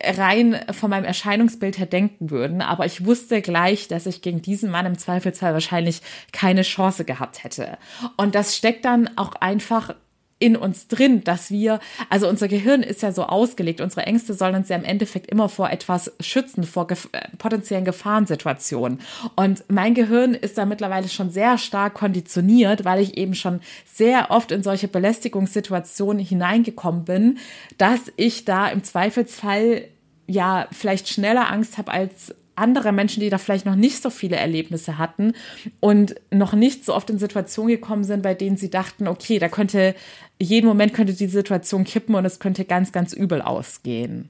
rein 0.03 0.59
von 0.71 0.89
meinem 0.89 1.05
Erscheinungsbild 1.05 1.77
her 1.77 1.85
denken 1.85 2.29
würden. 2.29 2.61
Aber 2.61 2.85
ich 2.85 3.05
wusste 3.05 3.41
gleich, 3.41 3.87
dass 3.87 4.05
ich 4.05 4.21
gegen 4.21 4.41
diesen 4.41 4.69
Mann 4.69 4.85
im 4.85 4.97
Zweifelsfall 4.97 5.53
wahrscheinlich 5.53 6.01
keine 6.33 6.63
Chance 6.63 7.05
gehabt 7.05 7.45
hätte. 7.45 7.77
Und 8.17 8.35
das 8.35 8.57
steckt 8.57 8.83
dann 8.83 9.09
auch 9.17 9.35
einfach 9.35 9.95
in 10.43 10.57
uns 10.57 10.89
drin, 10.89 11.23
dass 11.23 11.51
wir, 11.51 11.79
also 12.09 12.27
unser 12.27 12.49
Gehirn 12.49 12.83
ist 12.83 13.01
ja 13.01 13.13
so 13.13 13.23
ausgelegt, 13.23 13.79
unsere 13.79 14.05
Ängste 14.05 14.33
sollen 14.33 14.55
uns 14.55 14.67
ja 14.67 14.75
im 14.75 14.83
Endeffekt 14.83 15.31
immer 15.31 15.47
vor 15.47 15.69
etwas 15.69 16.11
schützen, 16.19 16.65
vor 16.65 16.85
gef 16.85 17.07
äh, 17.13 17.29
potenziellen 17.37 17.85
Gefahrensituationen. 17.85 18.99
Und 19.37 19.63
mein 19.69 19.93
Gehirn 19.93 20.33
ist 20.33 20.57
da 20.57 20.65
mittlerweile 20.65 21.07
schon 21.07 21.29
sehr 21.29 21.57
stark 21.57 21.93
konditioniert, 21.93 22.83
weil 22.83 22.99
ich 22.99 23.17
eben 23.17 23.35
schon 23.35 23.61
sehr 23.85 24.31
oft 24.31 24.51
in 24.51 24.63
solche 24.63 24.89
Belästigungssituationen 24.89 26.21
hineingekommen 26.21 27.05
bin, 27.05 27.37
dass 27.77 28.11
ich 28.17 28.43
da 28.43 28.67
im 28.67 28.83
Zweifelsfall 28.83 29.85
ja 30.27 30.67
vielleicht 30.73 31.07
schneller 31.07 31.49
Angst 31.49 31.77
habe 31.77 31.89
als 31.89 32.35
andere 32.55 32.91
Menschen, 32.91 33.19
die 33.21 33.29
da 33.29 33.37
vielleicht 33.37 33.65
noch 33.65 33.75
nicht 33.75 34.01
so 34.01 34.09
viele 34.09 34.35
Erlebnisse 34.35 34.97
hatten 34.97 35.33
und 35.79 36.15
noch 36.31 36.53
nicht 36.53 36.85
so 36.85 36.93
oft 36.93 37.09
in 37.09 37.17
Situationen 37.17 37.75
gekommen 37.75 38.03
sind, 38.03 38.21
bei 38.23 38.33
denen 38.33 38.57
sie 38.57 38.69
dachten, 38.69 39.07
okay, 39.07 39.39
da 39.39 39.49
könnte, 39.49 39.95
jeden 40.39 40.67
Moment 40.67 40.93
könnte 40.93 41.13
die 41.13 41.27
Situation 41.27 41.83
kippen 41.83 42.15
und 42.15 42.25
es 42.25 42.39
könnte 42.39 42.65
ganz, 42.65 42.91
ganz 42.91 43.13
übel 43.13 43.41
ausgehen. 43.41 44.29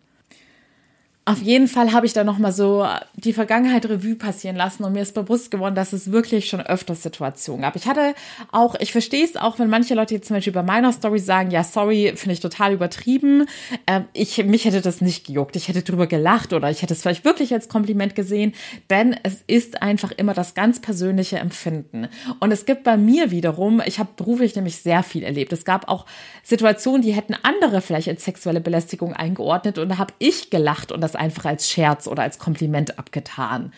Auf 1.26 1.42
jeden 1.42 1.70
Fall 1.70 1.94
habe 1.94 2.06
ich 2.06 2.12
da 2.12 2.26
nochmal 2.26 2.52
so 2.52 2.86
die 3.16 3.32
Vergangenheit 3.32 3.86
Revue 3.86 4.16
passieren 4.16 4.58
lassen 4.58 4.84
und 4.84 4.92
mir 4.92 5.02
ist 5.02 5.16
bewusst 5.16 5.52
geworden, 5.52 5.74
dass 5.74 5.94
es 5.94 6.12
wirklich 6.12 6.50
schon 6.50 6.60
öfters 6.60 7.02
Situationen 7.02 7.62
gab. 7.62 7.78
Ich 7.78 7.88
hatte 7.88 8.14
auch, 8.52 8.76
ich 8.82 8.92
verstehe 8.92 9.24
es 9.24 9.38
auch, 9.38 9.58
wenn 9.58 9.70
manche 9.70 9.96
Leute 9.96 10.16
jetzt 10.16 10.28
zum 10.28 10.36
Beispiel 10.36 10.52
bei 10.52 10.64
meiner 10.64 10.92
Story 10.92 11.20
sagen, 11.20 11.50
ja, 11.50 11.64
sorry, 11.64 12.12
finde 12.18 12.34
ich 12.34 12.42
total 12.42 12.74
übertrieben. 12.74 13.46
Äh, 13.86 14.02
ich, 14.12 14.44
mich 14.44 14.66
hätte 14.66 14.82
das 14.82 15.00
nicht 15.00 15.26
gejuckt. 15.26 15.56
Ich 15.56 15.70
hätte 15.70 15.84
drüber 15.84 16.08
gelacht 16.08 16.52
oder 16.52 16.70
ich 16.70 16.82
hätte 16.82 16.94
es 16.94 17.02
vielleicht 17.02 17.24
wirklich 17.24 17.54
als 17.54 17.70
Kompliment 17.70 18.16
gesehen, 18.16 18.54
denn 18.90 19.16
es 19.24 19.44
ist 19.48 19.82
einfach 19.82 20.12
immer 20.12 20.34
das 20.34 20.56
ganz 20.56 20.82
persönliche 20.82 21.38
Empfinden. 21.38 22.10
Und 22.42 22.52
es 22.52 22.66
gibt 22.66 22.84
bei 22.84 22.98
mir 22.98 23.32
wiederum, 23.32 23.82
ich 23.86 23.98
habe 23.98 24.10
beruflich 24.18 24.58
nämlich 24.58 24.76
sehr 24.80 25.04
viel 25.04 25.24
erlebt. 25.24 25.54
Es 25.54 25.64
gab 25.64 25.88
auch 25.88 26.06
Situationen, 26.44 27.02
die 27.02 27.14
hätten 27.14 27.36
andere 27.44 27.80
vielleicht 27.80 28.10
als 28.10 28.26
sexuelle 28.26 28.60
Belästigung 28.60 29.14
eingeordnet 29.14 29.78
und 29.78 29.88
da 29.88 29.98
habe 29.98 30.14
ich 30.20 30.50
gelacht 30.50 30.92
und 30.92 31.00
das 31.00 31.13
das 31.14 31.20
einfach 31.20 31.46
als 31.46 31.70
Scherz 31.70 32.08
oder 32.08 32.24
als 32.24 32.40
Kompliment 32.40 33.00
abgetan. 33.00 33.74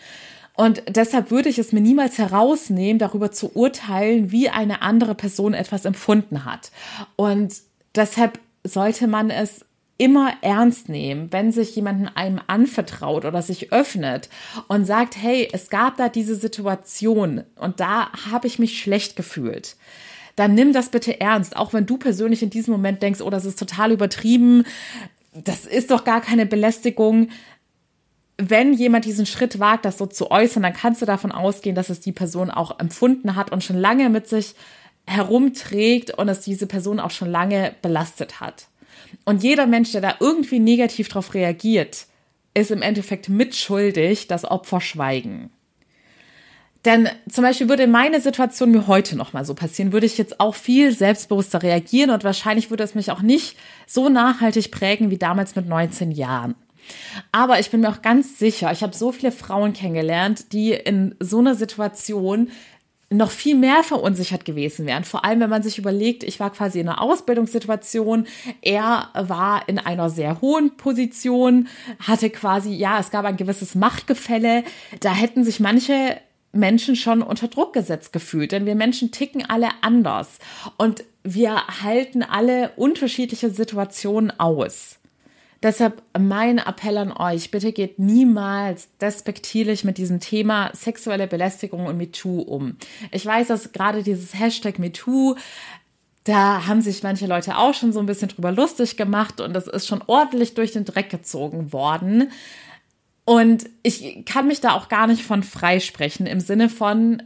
Und 0.54 0.82
deshalb 0.88 1.30
würde 1.30 1.50
ich 1.50 1.58
es 1.58 1.72
mir 1.72 1.82
niemals 1.82 2.16
herausnehmen, 2.16 2.98
darüber 2.98 3.30
zu 3.30 3.54
urteilen, 3.54 4.32
wie 4.32 4.48
eine 4.48 4.80
andere 4.80 5.14
Person 5.14 5.52
etwas 5.52 5.84
empfunden 5.84 6.46
hat. 6.46 6.70
Und 7.16 7.54
deshalb 7.94 8.40
sollte 8.64 9.06
man 9.06 9.30
es 9.30 9.66
immer 9.98 10.32
ernst 10.42 10.88
nehmen, 10.88 11.32
wenn 11.32 11.52
sich 11.52 11.74
jemanden 11.74 12.08
einem 12.08 12.40
anvertraut 12.46 13.24
oder 13.24 13.42
sich 13.42 13.72
öffnet 13.72 14.28
und 14.68 14.84
sagt, 14.84 15.16
hey, 15.16 15.48
es 15.52 15.70
gab 15.70 15.96
da 15.96 16.08
diese 16.08 16.34
Situation 16.34 17.44
und 17.56 17.80
da 17.80 18.10
habe 18.30 18.46
ich 18.46 18.58
mich 18.58 18.78
schlecht 18.78 19.16
gefühlt. 19.16 19.76
Dann 20.36 20.52
nimm 20.52 20.74
das 20.74 20.90
bitte 20.90 21.18
ernst, 21.18 21.56
auch 21.56 21.72
wenn 21.72 21.86
du 21.86 21.96
persönlich 21.96 22.42
in 22.42 22.50
diesem 22.50 22.72
Moment 22.72 23.02
denkst, 23.02 23.22
oh, 23.22 23.30
das 23.30 23.46
ist 23.46 23.58
total 23.58 23.90
übertrieben, 23.90 24.64
das 25.44 25.66
ist 25.66 25.90
doch 25.90 26.04
gar 26.04 26.20
keine 26.20 26.46
Belästigung. 26.46 27.28
Wenn 28.38 28.72
jemand 28.72 29.04
diesen 29.04 29.26
Schritt 29.26 29.58
wagt, 29.58 29.84
das 29.84 29.98
so 29.98 30.06
zu 30.06 30.30
äußern, 30.30 30.62
dann 30.62 30.72
kannst 30.72 31.02
du 31.02 31.06
davon 31.06 31.32
ausgehen, 31.32 31.74
dass 31.74 31.88
es 31.88 32.00
die 32.00 32.12
Person 32.12 32.50
auch 32.50 32.78
empfunden 32.78 33.34
hat 33.34 33.50
und 33.50 33.64
schon 33.64 33.76
lange 33.76 34.10
mit 34.10 34.28
sich 34.28 34.54
herumträgt 35.06 36.12
und 36.18 36.28
es 36.28 36.40
diese 36.40 36.66
Person 36.66 37.00
auch 37.00 37.10
schon 37.10 37.30
lange 37.30 37.74
belastet 37.80 38.40
hat. 38.40 38.68
Und 39.24 39.42
jeder 39.42 39.66
Mensch, 39.66 39.92
der 39.92 40.00
da 40.00 40.16
irgendwie 40.20 40.58
negativ 40.58 41.08
drauf 41.08 41.34
reagiert, 41.34 42.06
ist 42.54 42.70
im 42.70 42.82
Endeffekt 42.82 43.28
mitschuldig, 43.28 44.28
das 44.28 44.44
Opfer 44.44 44.80
schweigen. 44.80 45.50
Denn 46.86 47.08
zum 47.28 47.42
Beispiel 47.42 47.68
würde 47.68 47.88
meine 47.88 48.20
Situation 48.20 48.70
mir 48.70 48.86
heute 48.86 49.16
noch 49.16 49.32
mal 49.32 49.44
so 49.44 49.54
passieren, 49.54 49.92
würde 49.92 50.06
ich 50.06 50.16
jetzt 50.18 50.38
auch 50.38 50.54
viel 50.54 50.92
selbstbewusster 50.92 51.62
reagieren 51.62 52.10
und 52.10 52.22
wahrscheinlich 52.22 52.70
würde 52.70 52.84
es 52.84 52.94
mich 52.94 53.10
auch 53.10 53.22
nicht 53.22 53.56
so 53.88 54.08
nachhaltig 54.08 54.70
prägen 54.70 55.10
wie 55.10 55.18
damals 55.18 55.56
mit 55.56 55.68
19 55.68 56.12
Jahren. 56.12 56.54
Aber 57.32 57.58
ich 57.58 57.70
bin 57.70 57.80
mir 57.80 57.88
auch 57.88 58.02
ganz 58.02 58.38
sicher, 58.38 58.70
ich 58.70 58.84
habe 58.84 58.94
so 58.94 59.10
viele 59.10 59.32
Frauen 59.32 59.72
kennengelernt, 59.72 60.52
die 60.52 60.70
in 60.70 61.16
so 61.18 61.40
einer 61.40 61.56
Situation 61.56 62.50
noch 63.10 63.30
viel 63.30 63.56
mehr 63.56 63.82
verunsichert 63.84 64.44
gewesen 64.44 64.86
wären. 64.86 65.04
Vor 65.04 65.24
allem, 65.24 65.40
wenn 65.40 65.50
man 65.50 65.62
sich 65.62 65.78
überlegt, 65.78 66.24
ich 66.24 66.40
war 66.40 66.50
quasi 66.50 66.80
in 66.80 66.88
einer 66.88 67.00
Ausbildungssituation, 67.00 68.26
er 68.62 69.10
war 69.14 69.68
in 69.68 69.78
einer 69.78 70.10
sehr 70.10 70.40
hohen 70.40 70.76
Position, 70.76 71.68
hatte 72.00 72.30
quasi, 72.30 72.72
ja, 72.72 72.98
es 72.98 73.10
gab 73.10 73.24
ein 73.24 73.36
gewisses 73.36 73.76
Machtgefälle. 73.76 74.64
Da 75.00 75.12
hätten 75.12 75.44
sich 75.44 75.60
manche 75.60 76.16
Menschen 76.56 76.96
schon 76.96 77.22
unter 77.22 77.48
Druck 77.48 77.72
gesetzt 77.72 78.12
gefühlt, 78.12 78.52
denn 78.52 78.66
wir 78.66 78.74
Menschen 78.74 79.10
ticken 79.10 79.44
alle 79.48 79.68
anders 79.82 80.38
und 80.76 81.04
wir 81.22 81.66
halten 81.82 82.22
alle 82.22 82.70
unterschiedliche 82.76 83.50
Situationen 83.50 84.38
aus. 84.38 84.98
Deshalb 85.62 86.02
mein 86.16 86.58
Appell 86.58 86.98
an 86.98 87.12
euch, 87.12 87.50
bitte 87.50 87.72
geht 87.72 87.98
niemals 87.98 88.88
despektierlich 88.98 89.84
mit 89.84 89.98
diesem 89.98 90.20
Thema 90.20 90.70
sexuelle 90.74 91.26
Belästigung 91.26 91.86
und 91.86 91.96
MeToo 91.96 92.40
um. 92.40 92.76
Ich 93.10 93.24
weiß, 93.24 93.48
dass 93.48 93.72
gerade 93.72 94.02
dieses 94.02 94.38
Hashtag 94.38 94.78
MeToo, 94.78 95.34
da 96.24 96.66
haben 96.66 96.82
sich 96.82 97.02
manche 97.02 97.26
Leute 97.26 97.56
auch 97.56 97.72
schon 97.72 97.92
so 97.92 98.00
ein 98.00 98.06
bisschen 98.06 98.28
drüber 98.28 98.52
lustig 98.52 98.96
gemacht 98.96 99.40
und 99.40 99.54
das 99.54 99.66
ist 99.66 99.86
schon 99.86 100.02
ordentlich 100.06 100.54
durch 100.54 100.72
den 100.72 100.84
Dreck 100.84 101.08
gezogen 101.08 101.72
worden. 101.72 102.30
Und 103.26 103.68
ich 103.82 104.24
kann 104.24 104.46
mich 104.46 104.60
da 104.60 104.72
auch 104.72 104.88
gar 104.88 105.08
nicht 105.08 105.24
von 105.24 105.42
freisprechen 105.42 106.26
im 106.26 106.38
Sinne 106.40 106.68
von, 106.68 107.22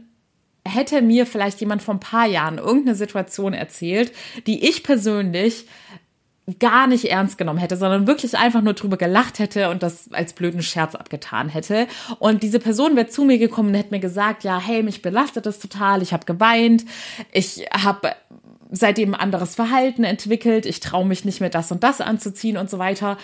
hätte 0.67 1.01
mir 1.03 1.27
vielleicht 1.27 1.59
jemand 1.61 1.83
vor 1.83 1.93
ein 1.93 1.99
paar 1.99 2.25
Jahren 2.25 2.57
irgendeine 2.57 2.95
Situation 2.95 3.53
erzählt, 3.53 4.11
die 4.47 4.67
ich 4.67 4.83
persönlich 4.83 5.67
gar 6.57 6.87
nicht 6.87 7.05
ernst 7.05 7.37
genommen 7.37 7.59
hätte, 7.59 7.77
sondern 7.77 8.07
wirklich 8.07 8.35
einfach 8.35 8.61
nur 8.61 8.73
drüber 8.73 8.97
gelacht 8.97 9.37
hätte 9.37 9.69
und 9.69 9.83
das 9.83 10.11
als 10.11 10.33
blöden 10.33 10.63
Scherz 10.63 10.95
abgetan 10.95 11.49
hätte. 11.49 11.87
Und 12.17 12.41
diese 12.41 12.59
Person 12.59 12.95
wäre 12.95 13.07
zu 13.07 13.23
mir 13.23 13.37
gekommen 13.37 13.69
und 13.69 13.75
hätte 13.75 13.93
mir 13.93 13.99
gesagt, 13.99 14.43
ja, 14.43 14.59
hey, 14.59 14.81
mich 14.81 15.03
belastet 15.03 15.45
das 15.45 15.59
total, 15.59 16.01
ich 16.01 16.13
habe 16.13 16.25
geweint, 16.25 16.83
ich 17.31 17.67
habe 17.71 18.15
seitdem 18.71 19.13
ein 19.13 19.19
anderes 19.19 19.53
Verhalten 19.53 20.03
entwickelt, 20.03 20.65
ich 20.65 20.79
traue 20.79 21.05
mich 21.05 21.25
nicht 21.25 21.41
mehr 21.41 21.49
das 21.49 21.71
und 21.71 21.83
das 21.83 22.01
anzuziehen 22.01 22.57
und 22.57 22.71
so 22.71 22.79
weiter 22.79 23.17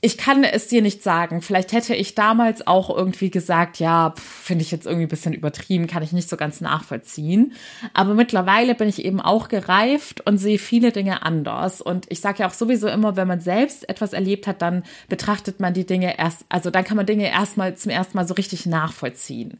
ich 0.00 0.16
kann 0.16 0.44
es 0.44 0.68
dir 0.68 0.80
nicht 0.80 1.02
sagen. 1.02 1.42
Vielleicht 1.42 1.72
hätte 1.72 1.92
ich 1.92 2.14
damals 2.14 2.64
auch 2.68 2.88
irgendwie 2.88 3.30
gesagt, 3.30 3.80
ja, 3.80 4.14
finde 4.16 4.62
ich 4.62 4.70
jetzt 4.70 4.86
irgendwie 4.86 5.06
ein 5.06 5.10
bisschen 5.10 5.32
übertrieben, 5.32 5.88
kann 5.88 6.04
ich 6.04 6.12
nicht 6.12 6.28
so 6.28 6.36
ganz 6.36 6.60
nachvollziehen. 6.60 7.52
Aber 7.94 8.14
mittlerweile 8.14 8.76
bin 8.76 8.88
ich 8.88 9.04
eben 9.04 9.20
auch 9.20 9.48
gereift 9.48 10.20
und 10.24 10.38
sehe 10.38 10.58
viele 10.58 10.92
Dinge 10.92 11.22
anders. 11.22 11.80
Und 11.80 12.06
ich 12.10 12.20
sage 12.20 12.40
ja 12.40 12.48
auch 12.48 12.54
sowieso 12.54 12.86
immer, 12.86 13.16
wenn 13.16 13.26
man 13.26 13.40
selbst 13.40 13.88
etwas 13.88 14.12
erlebt 14.12 14.46
hat, 14.46 14.62
dann 14.62 14.84
betrachtet 15.08 15.58
man 15.58 15.74
die 15.74 15.86
Dinge 15.86 16.16
erst, 16.16 16.44
also 16.48 16.70
dann 16.70 16.84
kann 16.84 16.96
man 16.96 17.06
Dinge 17.06 17.28
erstmal 17.28 17.74
zum 17.74 17.90
ersten 17.90 18.16
Mal 18.16 18.28
so 18.28 18.34
richtig 18.34 18.66
nachvollziehen. 18.66 19.58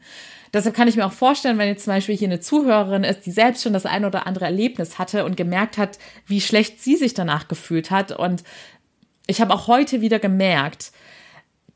Deshalb 0.53 0.73
kann 0.73 0.87
ich 0.87 0.95
mir 0.95 1.05
auch 1.05 1.11
vorstellen, 1.11 1.57
wenn 1.57 1.67
jetzt 1.67 1.83
zum 1.83 1.93
Beispiel 1.93 2.17
hier 2.17 2.27
eine 2.27 2.39
Zuhörerin 2.39 3.03
ist, 3.03 3.25
die 3.25 3.31
selbst 3.31 3.61
schon 3.61 3.73
das 3.73 3.85
ein 3.85 4.05
oder 4.05 4.25
andere 4.25 4.45
Erlebnis 4.45 4.97
hatte 4.97 5.25
und 5.25 5.37
gemerkt 5.37 5.77
hat, 5.77 5.99
wie 6.25 6.41
schlecht 6.41 6.81
sie 6.81 6.95
sich 6.95 7.13
danach 7.13 7.47
gefühlt 7.47 7.91
hat 7.91 8.13
und 8.13 8.43
ich 9.29 9.41
habe 9.41 9.53
auch 9.53 9.67
heute 9.67 10.01
wieder 10.01 10.17
gemerkt, 10.17 10.91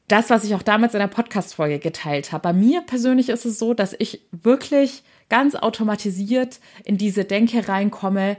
das, 0.08 0.30
was 0.30 0.44
ich 0.44 0.56
auch 0.56 0.64
damals 0.64 0.96
in 0.96 1.00
der 1.00 1.08
Podcast-Folge 1.08 1.80
geteilt 1.80 2.32
habe. 2.32 2.42
Bei 2.42 2.54
mir 2.54 2.82
persönlich 2.82 3.30
ist 3.30 3.46
es 3.46 3.60
so, 3.60 3.74
dass 3.74 3.96
ich 3.98 4.22
wirklich 4.32 5.04
ganz 5.30 5.56
automatisiert 5.56 6.60
in 6.84 6.98
diese 6.98 7.26
Denke 7.26 7.68
reinkomme, 7.68 8.38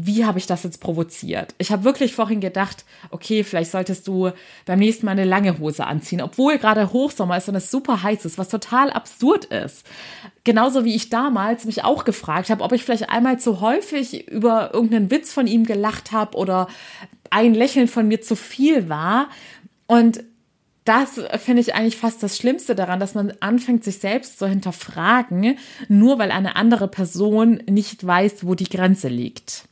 wie 0.00 0.24
habe 0.24 0.38
ich 0.38 0.46
das 0.46 0.62
jetzt 0.62 0.80
provoziert? 0.80 1.54
Ich 1.58 1.72
habe 1.72 1.82
wirklich 1.82 2.14
vorhin 2.14 2.40
gedacht, 2.40 2.84
okay, 3.10 3.42
vielleicht 3.42 3.72
solltest 3.72 4.06
du 4.06 4.30
beim 4.64 4.78
nächsten 4.78 5.06
Mal 5.06 5.12
eine 5.12 5.24
lange 5.24 5.58
Hose 5.58 5.86
anziehen, 5.86 6.20
obwohl 6.20 6.58
gerade 6.58 6.92
Hochsommer 6.92 7.36
ist 7.36 7.48
und 7.48 7.56
es 7.56 7.70
super 7.70 8.02
heiß 8.02 8.24
ist, 8.24 8.38
was 8.38 8.48
total 8.48 8.90
absurd 8.90 9.46
ist. 9.46 9.84
Genauso 10.44 10.84
wie 10.84 10.94
ich 10.94 11.10
damals 11.10 11.64
mich 11.64 11.82
auch 11.82 12.04
gefragt 12.04 12.48
habe, 12.50 12.62
ob 12.62 12.72
ich 12.72 12.84
vielleicht 12.84 13.10
einmal 13.10 13.40
zu 13.40 13.60
häufig 13.60 14.28
über 14.28 14.72
irgendeinen 14.72 15.10
Witz 15.10 15.32
von 15.32 15.48
ihm 15.48 15.64
gelacht 15.64 16.12
habe 16.12 16.36
oder 16.36 16.68
ein 17.30 17.54
Lächeln 17.54 17.88
von 17.88 18.08
mir 18.08 18.20
zu 18.20 18.36
viel 18.36 18.88
war. 18.88 19.28
Und 19.86 20.24
das 20.84 21.20
finde 21.44 21.60
ich 21.60 21.74
eigentlich 21.74 21.98
fast 21.98 22.22
das 22.22 22.38
Schlimmste 22.38 22.74
daran, 22.74 22.98
dass 22.98 23.14
man 23.14 23.32
anfängt, 23.40 23.84
sich 23.84 23.98
selbst 23.98 24.38
zu 24.38 24.46
hinterfragen, 24.46 25.58
nur 25.88 26.18
weil 26.18 26.30
eine 26.30 26.56
andere 26.56 26.88
Person 26.88 27.62
nicht 27.68 28.06
weiß, 28.06 28.46
wo 28.46 28.54
die 28.54 28.68
Grenze 28.68 29.08
liegt. 29.08 29.68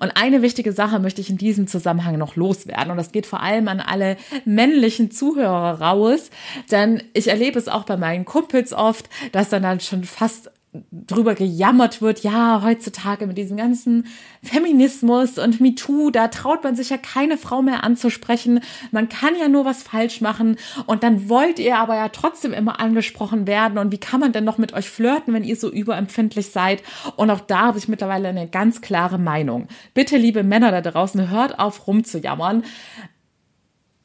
Und 0.00 0.16
eine 0.16 0.42
wichtige 0.42 0.72
Sache 0.72 0.98
möchte 0.98 1.20
ich 1.20 1.30
in 1.30 1.36
diesem 1.36 1.66
Zusammenhang 1.66 2.18
noch 2.18 2.36
loswerden. 2.36 2.90
Und 2.90 2.96
das 2.96 3.12
geht 3.12 3.26
vor 3.26 3.42
allem 3.42 3.68
an 3.68 3.80
alle 3.80 4.16
männlichen 4.44 5.10
Zuhörer 5.10 5.80
raus. 5.80 6.30
Denn 6.70 7.02
ich 7.12 7.28
erlebe 7.28 7.58
es 7.58 7.68
auch 7.68 7.84
bei 7.84 7.96
meinen 7.96 8.24
Kumpels 8.24 8.72
oft, 8.72 9.08
dass 9.32 9.50
dann 9.50 9.62
dann 9.62 9.80
schon 9.80 10.04
fast 10.04 10.50
drüber 10.90 11.34
gejammert 11.34 12.02
wird, 12.02 12.20
ja, 12.20 12.62
heutzutage 12.62 13.26
mit 13.26 13.38
diesem 13.38 13.56
ganzen 13.56 14.06
Feminismus 14.42 15.38
und 15.38 15.60
MeToo, 15.60 16.10
da 16.10 16.28
traut 16.28 16.64
man 16.64 16.76
sich 16.76 16.90
ja 16.90 16.96
keine 16.96 17.38
Frau 17.38 17.62
mehr 17.62 17.84
anzusprechen. 17.84 18.60
Man 18.90 19.08
kann 19.08 19.34
ja 19.38 19.48
nur 19.48 19.64
was 19.64 19.82
falsch 19.82 20.20
machen 20.20 20.56
und 20.86 21.02
dann 21.02 21.28
wollt 21.28 21.58
ihr 21.58 21.78
aber 21.78 21.96
ja 21.96 22.08
trotzdem 22.08 22.52
immer 22.52 22.80
angesprochen 22.80 23.46
werden 23.46 23.78
und 23.78 23.92
wie 23.92 23.98
kann 23.98 24.20
man 24.20 24.32
denn 24.32 24.44
noch 24.44 24.58
mit 24.58 24.72
euch 24.72 24.88
flirten, 24.88 25.34
wenn 25.34 25.44
ihr 25.44 25.56
so 25.56 25.70
überempfindlich 25.70 26.50
seid? 26.50 26.82
Und 27.16 27.30
auch 27.30 27.40
da 27.40 27.66
habe 27.66 27.78
ich 27.78 27.88
mittlerweile 27.88 28.28
eine 28.28 28.48
ganz 28.48 28.80
klare 28.80 29.18
Meinung. 29.18 29.68
Bitte, 29.94 30.16
liebe 30.16 30.42
Männer 30.42 30.70
da 30.70 30.80
draußen, 30.80 31.30
hört 31.30 31.58
auf 31.58 31.86
rumzujammern 31.86 32.62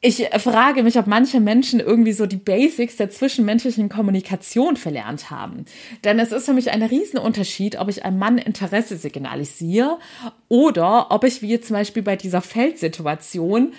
ich 0.04 0.28
frage 0.38 0.82
mich, 0.82 0.98
ob 0.98 1.06
manche 1.06 1.38
Menschen 1.38 1.78
irgendwie 1.78 2.12
so 2.12 2.26
die 2.26 2.36
Basics 2.36 2.96
der 2.96 3.10
zwischenmenschlichen 3.10 3.88
Kommunikation 3.88 4.76
verlernt 4.76 5.30
haben. 5.30 5.64
Denn 6.02 6.18
es 6.18 6.32
ist 6.32 6.46
für 6.46 6.52
mich 6.52 6.72
ein 6.72 6.82
Riesenunterschied, 6.82 7.78
ob 7.78 7.88
ich 7.88 8.04
einem 8.04 8.18
Mann 8.18 8.38
Interesse 8.38 8.96
signalisiere 8.96 9.98
oder 10.48 11.12
ob 11.12 11.22
ich 11.22 11.40
wie 11.40 11.60
zum 11.60 11.74
Beispiel 11.74 12.02
bei 12.02 12.16
dieser 12.16 12.42
Feldsituation 12.42 13.74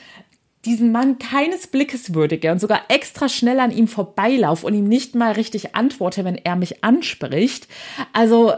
diesen 0.63 0.93
Mann 0.93 1.19
keines 1.19 1.67
Blickes 1.67 2.13
würdige 2.13 2.53
und 2.53 2.59
sogar 2.59 2.83
extra 2.87 3.27
schnell 3.27 3.59
an 3.59 3.71
ihm 3.71 3.89
vorbeilaufe 3.89 4.65
und 4.65 4.73
ihm 4.75 4.87
nicht 4.87 5.15
mal 5.15 5.33
richtig 5.33 5.75
antworte, 5.75 6.23
wenn 6.23 6.35
er 6.35 6.55
mich 6.55 6.85
anspricht. 6.85 7.67
Also 8.13 8.53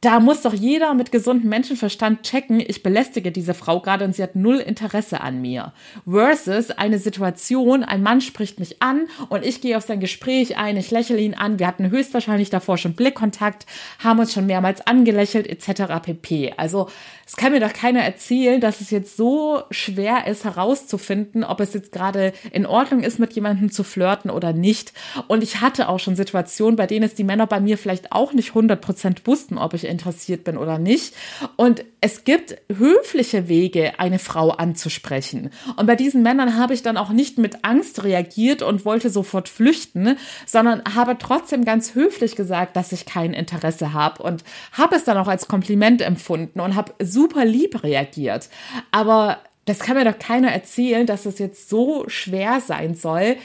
da 0.00 0.18
muss 0.18 0.40
doch 0.40 0.54
jeder 0.54 0.94
mit 0.94 1.12
gesundem 1.12 1.50
Menschenverstand 1.50 2.22
checken, 2.22 2.58
ich 2.58 2.82
belästige 2.82 3.32
diese 3.32 3.52
Frau 3.52 3.80
gerade 3.80 4.06
und 4.06 4.14
sie 4.14 4.22
hat 4.22 4.34
null 4.34 4.56
Interesse 4.56 5.20
an 5.20 5.42
mir. 5.42 5.74
Versus 6.08 6.70
eine 6.70 6.98
Situation, 6.98 7.84
ein 7.84 8.02
Mann 8.02 8.22
spricht 8.22 8.60
mich 8.60 8.80
an 8.82 9.08
und 9.28 9.44
ich 9.44 9.60
gehe 9.60 9.76
auf 9.76 9.84
sein 9.84 10.00
Gespräch 10.00 10.56
ein, 10.56 10.78
ich 10.78 10.90
lächle 10.90 11.18
ihn 11.18 11.34
an, 11.34 11.58
wir 11.58 11.66
hatten 11.66 11.90
höchstwahrscheinlich 11.90 12.48
davor 12.48 12.78
schon 12.78 12.94
Blickkontakt, 12.94 13.66
haben 13.98 14.20
uns 14.20 14.32
schon 14.32 14.46
mehrmals 14.46 14.86
angelächelt 14.86 15.46
etc. 15.46 16.00
pp. 16.02 16.54
Also 16.56 16.88
es 17.26 17.36
kann 17.36 17.52
mir 17.52 17.60
doch 17.60 17.72
keiner 17.74 18.00
erzählen, 18.00 18.60
dass 18.60 18.80
es 18.80 18.90
jetzt 18.90 19.16
so 19.16 19.62
schwer 19.70 20.26
ist 20.26 20.44
herauszufinden, 20.44 21.44
ob 21.44 21.60
es 21.60 21.74
jetzt 21.74 21.92
gerade 21.92 22.32
in 22.52 22.64
Ordnung 22.64 23.02
ist, 23.02 23.18
mit 23.18 23.34
jemandem 23.34 23.70
zu 23.70 23.84
flirten 23.84 24.30
oder 24.30 24.52
nicht. 24.52 24.94
Und 25.28 25.44
ich 25.44 25.60
hatte 25.60 25.88
auch 25.88 26.00
schon 26.00 26.16
Situationen, 26.16 26.74
bei 26.74 26.88
denen 26.88 27.04
es 27.04 27.14
die 27.14 27.22
Männer 27.22 27.46
bei 27.46 27.60
mir 27.60 27.78
vielleicht 27.78 28.10
auch 28.10 28.32
nicht 28.32 28.50
100% 28.52 29.26
wussten, 29.26 29.58
ob 29.58 29.74
ich 29.74 29.89
interessiert 29.90 30.44
bin 30.44 30.56
oder 30.56 30.78
nicht. 30.78 31.14
Und 31.56 31.84
es 32.00 32.24
gibt 32.24 32.56
höfliche 32.74 33.48
Wege, 33.48 33.98
eine 33.98 34.18
Frau 34.18 34.50
anzusprechen. 34.50 35.50
Und 35.76 35.86
bei 35.86 35.96
diesen 35.96 36.22
Männern 36.22 36.56
habe 36.56 36.72
ich 36.72 36.82
dann 36.82 36.96
auch 36.96 37.10
nicht 37.10 37.36
mit 37.36 37.64
Angst 37.64 38.04
reagiert 38.04 38.62
und 38.62 38.84
wollte 38.84 39.10
sofort 39.10 39.48
flüchten, 39.48 40.16
sondern 40.46 40.82
habe 40.94 41.18
trotzdem 41.18 41.64
ganz 41.64 41.94
höflich 41.94 42.36
gesagt, 42.36 42.76
dass 42.76 42.92
ich 42.92 43.04
kein 43.04 43.34
Interesse 43.34 43.92
habe 43.92 44.22
und 44.22 44.44
habe 44.72 44.96
es 44.96 45.04
dann 45.04 45.18
auch 45.18 45.28
als 45.28 45.48
Kompliment 45.48 46.00
empfunden 46.00 46.60
und 46.60 46.76
habe 46.76 46.94
super 47.02 47.44
lieb 47.44 47.82
reagiert. 47.82 48.48
Aber 48.90 49.38
das 49.66 49.80
kann 49.80 49.96
mir 49.96 50.04
doch 50.04 50.18
keiner 50.18 50.50
erzählen, 50.50 51.06
dass 51.06 51.26
es 51.26 51.38
jetzt 51.38 51.68
so 51.68 52.08
schwer 52.08 52.60
sein 52.60 52.94
soll, 52.94 53.36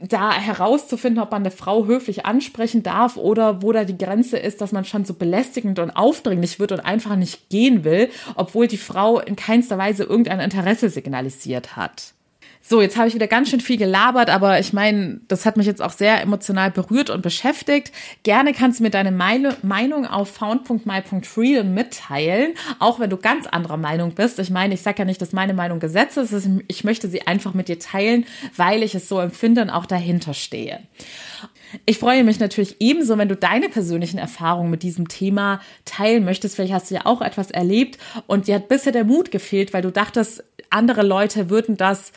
da 0.00 0.32
herauszufinden, 0.32 1.22
ob 1.22 1.30
man 1.30 1.42
eine 1.42 1.50
Frau 1.50 1.86
höflich 1.86 2.26
ansprechen 2.26 2.82
darf 2.82 3.16
oder 3.16 3.62
wo 3.62 3.72
da 3.72 3.84
die 3.84 3.98
Grenze 3.98 4.38
ist, 4.38 4.60
dass 4.60 4.72
man 4.72 4.84
schon 4.84 5.04
so 5.04 5.14
belästigend 5.14 5.78
und 5.78 5.90
aufdringlich 5.90 6.58
wird 6.58 6.72
und 6.72 6.80
einfach 6.80 7.16
nicht 7.16 7.48
gehen 7.50 7.84
will, 7.84 8.08
obwohl 8.34 8.66
die 8.66 8.78
Frau 8.78 9.20
in 9.20 9.36
keinster 9.36 9.78
Weise 9.78 10.04
irgendein 10.04 10.40
Interesse 10.40 10.88
signalisiert 10.88 11.76
hat. 11.76 12.14
So, 12.62 12.82
jetzt 12.82 12.96
habe 12.96 13.08
ich 13.08 13.14
wieder 13.14 13.26
ganz 13.26 13.48
schön 13.48 13.60
viel 13.60 13.78
gelabert, 13.78 14.28
aber 14.28 14.60
ich 14.60 14.72
meine, 14.72 15.20
das 15.28 15.46
hat 15.46 15.56
mich 15.56 15.66
jetzt 15.66 15.80
auch 15.80 15.92
sehr 15.92 16.20
emotional 16.20 16.70
berührt 16.70 17.10
und 17.10 17.22
beschäftigt. 17.22 17.90
Gerne 18.22 18.52
kannst 18.52 18.78
du 18.78 18.84
mir 18.84 18.90
deine 18.90 19.10
Meinung 19.10 20.06
auf 20.06 20.28
found.my.freedom 20.30 21.72
mitteilen, 21.72 22.52
auch 22.78 23.00
wenn 23.00 23.10
du 23.10 23.16
ganz 23.16 23.46
anderer 23.46 23.78
Meinung 23.78 24.14
bist. 24.14 24.38
Ich 24.38 24.50
meine, 24.50 24.74
ich 24.74 24.82
sage 24.82 25.00
ja 25.00 25.04
nicht, 25.04 25.22
dass 25.22 25.32
meine 25.32 25.54
Meinung 25.54 25.80
Gesetz 25.80 26.16
ist. 26.16 26.48
Ich 26.68 26.84
möchte 26.84 27.08
sie 27.08 27.26
einfach 27.26 27.54
mit 27.54 27.68
dir 27.68 27.78
teilen, 27.78 28.26
weil 28.56 28.82
ich 28.82 28.94
es 28.94 29.08
so 29.08 29.18
empfinde 29.18 29.62
und 29.62 29.70
auch 29.70 29.86
dahinter 29.86 30.34
stehe. 30.34 30.80
Ich 31.86 31.98
freue 31.98 32.24
mich 32.24 32.40
natürlich 32.40 32.76
ebenso, 32.80 33.16
wenn 33.16 33.28
du 33.28 33.36
deine 33.36 33.68
persönlichen 33.68 34.18
Erfahrungen 34.18 34.70
mit 34.70 34.82
diesem 34.82 35.08
Thema 35.08 35.60
teilen 35.84 36.24
möchtest. 36.24 36.56
Vielleicht 36.56 36.74
hast 36.74 36.90
du 36.90 36.96
ja 36.96 37.06
auch 37.06 37.22
etwas 37.22 37.50
erlebt 37.50 37.98
und 38.26 38.48
dir 38.48 38.56
hat 38.56 38.68
bisher 38.68 38.92
der 38.92 39.04
Mut 39.04 39.30
gefehlt, 39.30 39.72
weil 39.72 39.82
du 39.82 39.90
dachtest, 39.90 40.44
andere 40.68 41.02
Leute 41.02 41.50
würden 41.50 41.76
das 41.76 42.12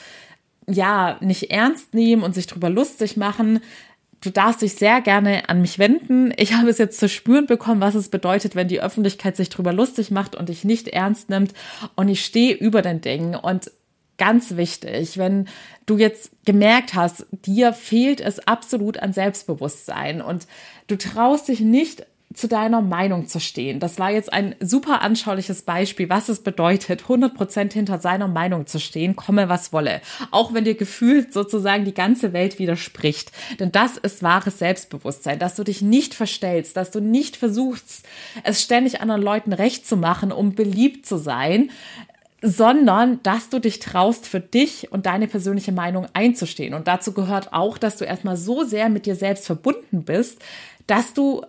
ja, 0.67 1.17
nicht 1.21 1.51
ernst 1.51 1.93
nehmen 1.93 2.23
und 2.23 2.33
sich 2.35 2.47
drüber 2.47 2.69
lustig 2.69 3.17
machen. 3.17 3.59
Du 4.21 4.29
darfst 4.29 4.61
dich 4.61 4.75
sehr 4.75 5.01
gerne 5.01 5.49
an 5.49 5.61
mich 5.61 5.79
wenden. 5.79 6.33
Ich 6.37 6.53
habe 6.53 6.69
es 6.69 6.77
jetzt 6.77 6.99
zu 6.99 7.09
spüren 7.09 7.45
bekommen, 7.45 7.81
was 7.81 7.95
es 7.95 8.07
bedeutet, 8.07 8.55
wenn 8.55 8.69
die 8.69 8.81
Öffentlichkeit 8.81 9.35
sich 9.35 9.49
drüber 9.49 9.73
lustig 9.73 10.11
macht 10.11 10.35
und 10.35 10.47
dich 10.47 10.63
nicht 10.63 10.87
ernst 10.87 11.29
nimmt. 11.29 11.53
Und 11.95 12.07
ich 12.07 12.23
stehe 12.23 12.55
über 12.55 12.81
den 12.81 13.01
Dingen. 13.01 13.35
Und 13.35 13.69
ganz 14.17 14.55
wichtig, 14.55 15.17
wenn 15.17 15.49
du 15.85 15.97
jetzt 15.97 16.31
gemerkt 16.45 16.93
hast, 16.93 17.25
dir 17.31 17.73
fehlt 17.73 18.21
es 18.21 18.39
absolut 18.47 18.97
an 18.99 19.11
Selbstbewusstsein 19.11 20.21
und 20.21 20.47
du 20.87 20.97
traust 20.97 21.49
dich 21.49 21.59
nicht 21.59 22.05
zu 22.33 22.47
deiner 22.47 22.81
Meinung 22.81 23.27
zu 23.27 23.39
stehen. 23.39 23.79
Das 23.79 23.99
war 23.99 24.11
jetzt 24.11 24.31
ein 24.31 24.55
super 24.59 25.01
anschauliches 25.01 25.61
Beispiel, 25.61 26.09
was 26.09 26.29
es 26.29 26.39
bedeutet, 26.39 27.03
100% 27.03 27.73
hinter 27.73 27.99
seiner 27.99 28.27
Meinung 28.27 28.67
zu 28.67 28.79
stehen, 28.79 29.15
komme 29.15 29.49
was 29.49 29.73
wolle. 29.73 30.01
Auch 30.31 30.53
wenn 30.53 30.65
dir 30.65 30.75
gefühlt 30.75 31.33
sozusagen 31.33 31.85
die 31.85 31.93
ganze 31.93 32.33
Welt 32.33 32.59
widerspricht. 32.59 33.31
Denn 33.59 33.71
das 33.71 33.97
ist 33.97 34.23
wahres 34.23 34.59
Selbstbewusstsein, 34.59 35.39
dass 35.39 35.55
du 35.55 35.63
dich 35.63 35.81
nicht 35.81 36.13
verstellst, 36.13 36.77
dass 36.77 36.91
du 36.91 36.99
nicht 36.99 37.37
versuchst, 37.37 38.05
es 38.43 38.61
ständig 38.61 39.01
anderen 39.01 39.21
Leuten 39.21 39.53
recht 39.53 39.87
zu 39.87 39.97
machen, 39.97 40.31
um 40.31 40.55
beliebt 40.55 41.05
zu 41.05 41.17
sein, 41.17 41.69
sondern 42.41 43.23
dass 43.23 43.47
du 43.49 43.59
dich 43.59 43.79
traust, 43.79 44.27
für 44.27 44.41
dich 44.41 44.91
und 44.91 45.05
deine 45.05 45.27
persönliche 45.27 45.71
Meinung 45.71 46.07
einzustehen. 46.13 46.73
Und 46.73 46.89
dazu 46.89 47.13
gehört 47.13 47.53
auch, 47.53 47.77
dass 47.77 47.95
du 47.95 48.03
erstmal 48.03 48.35
so 48.35 48.65
sehr 48.65 48.89
mit 48.89 49.05
dir 49.05 49.15
selbst 49.15 49.45
verbunden 49.45 50.03
bist, 50.03 50.39
dass 50.85 51.13
du 51.13 51.45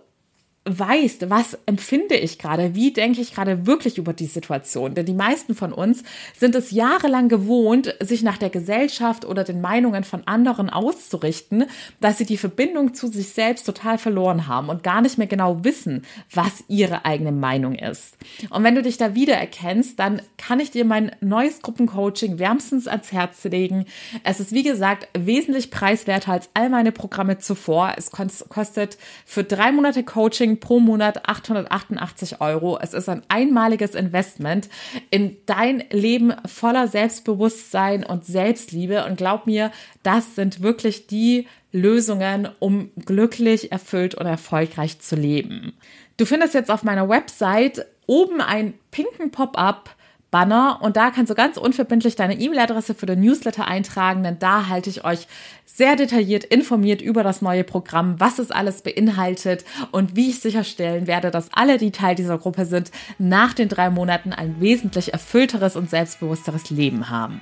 weißt, 0.65 1.29
was 1.29 1.57
empfinde 1.67 2.15
ich 2.15 2.39
gerade, 2.39 2.73
wie 2.73 2.91
denke 2.91 3.21
ich 3.21 3.33
gerade 3.33 3.67
wirklich 3.67 3.99
über 3.99 4.13
die 4.13 4.25
Situation. 4.25 4.95
Denn 4.95 5.05
die 5.05 5.13
meisten 5.13 5.53
von 5.53 5.71
uns 5.71 6.03
sind 6.37 6.55
es 6.55 6.71
jahrelang 6.71 7.29
gewohnt, 7.29 7.95
sich 7.99 8.23
nach 8.23 8.37
der 8.37 8.49
Gesellschaft 8.49 9.25
oder 9.25 9.43
den 9.43 9.61
Meinungen 9.61 10.03
von 10.03 10.25
anderen 10.25 10.71
auszurichten, 10.71 11.65
dass 12.01 12.17
sie 12.17 12.25
die 12.25 12.37
Verbindung 12.37 12.95
zu 12.95 13.07
sich 13.07 13.29
selbst 13.29 13.65
total 13.65 13.99
verloren 13.99 14.47
haben 14.47 14.69
und 14.69 14.81
gar 14.81 15.01
nicht 15.01 15.19
mehr 15.19 15.27
genau 15.27 15.63
wissen, 15.63 16.03
was 16.33 16.63
ihre 16.67 17.05
eigene 17.05 17.31
Meinung 17.31 17.75
ist. 17.75 18.17
Und 18.49 18.63
wenn 18.63 18.73
du 18.73 18.81
dich 18.81 18.97
da 18.97 19.13
wiedererkennst, 19.13 19.99
dann 19.99 20.21
kann 20.37 20.59
ich 20.59 20.71
dir 20.71 20.83
mein 20.83 21.11
neues 21.21 21.61
Gruppencoaching 21.61 22.39
wärmstens 22.39 22.87
ans 22.87 23.11
Herz 23.11 23.43
legen. 23.43 23.85
Es 24.23 24.39
ist, 24.39 24.51
wie 24.51 24.63
gesagt, 24.63 25.07
wesentlich 25.15 25.69
preiswerter 25.69 26.31
als 26.31 26.49
all 26.55 26.69
meine 26.69 26.91
Programme 26.91 27.37
zuvor. 27.37 27.93
Es 27.97 28.09
kostet 28.09 28.97
für 29.25 29.43
drei 29.43 29.71
Monate 29.71 30.03
Coaching 30.03 30.54
pro 30.59 30.79
Monat 30.79 31.27
888 31.27 32.41
Euro. 32.41 32.79
Es 32.81 32.93
ist 32.93 33.09
ein 33.09 33.23
einmaliges 33.27 33.95
Investment 33.95 34.69
in 35.09 35.37
dein 35.45 35.83
Leben 35.89 36.33
voller 36.45 36.87
Selbstbewusstsein 36.87 38.03
und 38.03 38.25
Selbstliebe. 38.25 39.05
Und 39.05 39.17
glaub 39.17 39.47
mir, 39.47 39.71
das 40.03 40.35
sind 40.35 40.61
wirklich 40.61 41.07
die 41.07 41.47
Lösungen, 41.71 42.49
um 42.59 42.91
glücklich, 43.05 43.71
erfüllt 43.71 44.15
und 44.15 44.25
erfolgreich 44.25 44.99
zu 44.99 45.15
leben. 45.15 45.73
Du 46.17 46.25
findest 46.25 46.53
jetzt 46.53 46.71
auf 46.71 46.83
meiner 46.83 47.09
Website 47.09 47.85
oben 48.07 48.41
einen 48.41 48.75
pinken 48.91 49.31
Pop-up 49.31 49.94
Banner 50.35 50.79
und 50.81 50.97
da 50.97 51.11
kannst 51.11 51.29
du 51.29 51.33
ganz 51.33 51.55
unverbindlich 51.55 52.17
deine 52.17 52.37
E-Mail-Adresse 52.37 52.93
für 52.93 53.05
den 53.05 53.21
Newsletter 53.21 53.69
eintragen, 53.69 54.21
denn 54.21 54.37
da 54.37 54.67
halte 54.67 54.89
ich 54.89 55.05
euch 55.05 55.27
sehr 55.63 55.95
detailliert 55.95 56.43
informiert 56.43 57.01
über 57.01 57.23
das 57.23 57.41
neue 57.41 57.63
Programm, 57.63 58.19
was 58.19 58.37
es 58.37 58.51
alles 58.51 58.81
beinhaltet 58.81 59.63
und 59.93 60.17
wie 60.17 60.31
ich 60.31 60.41
sicherstellen 60.41 61.07
werde, 61.07 61.31
dass 61.31 61.53
alle, 61.53 61.77
die 61.77 61.91
Teil 61.91 62.15
dieser 62.15 62.37
Gruppe 62.37 62.65
sind, 62.65 62.91
nach 63.17 63.53
den 63.53 63.69
drei 63.69 63.89
Monaten 63.89 64.33
ein 64.33 64.59
wesentlich 64.59 65.13
erfüllteres 65.13 65.77
und 65.77 65.89
selbstbewussteres 65.89 66.69
Leben 66.69 67.09
haben. 67.09 67.41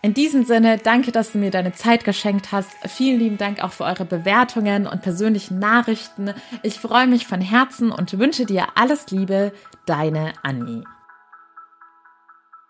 In 0.00 0.14
diesem 0.14 0.46
Sinne, 0.46 0.78
danke, 0.78 1.12
dass 1.12 1.32
du 1.32 1.38
mir 1.38 1.50
deine 1.50 1.74
Zeit 1.74 2.04
geschenkt 2.04 2.52
hast. 2.52 2.70
Vielen 2.88 3.18
lieben 3.18 3.36
Dank 3.36 3.62
auch 3.62 3.72
für 3.72 3.84
eure 3.84 4.06
Bewertungen 4.06 4.86
und 4.86 5.02
persönlichen 5.02 5.58
Nachrichten. 5.58 6.32
Ich 6.62 6.80
freue 6.80 7.06
mich 7.06 7.26
von 7.26 7.42
Herzen 7.42 7.92
und 7.92 8.18
wünsche 8.18 8.46
dir 8.46 8.68
alles 8.76 9.10
Liebe, 9.10 9.52
deine 9.84 10.32
Annie. 10.42 10.84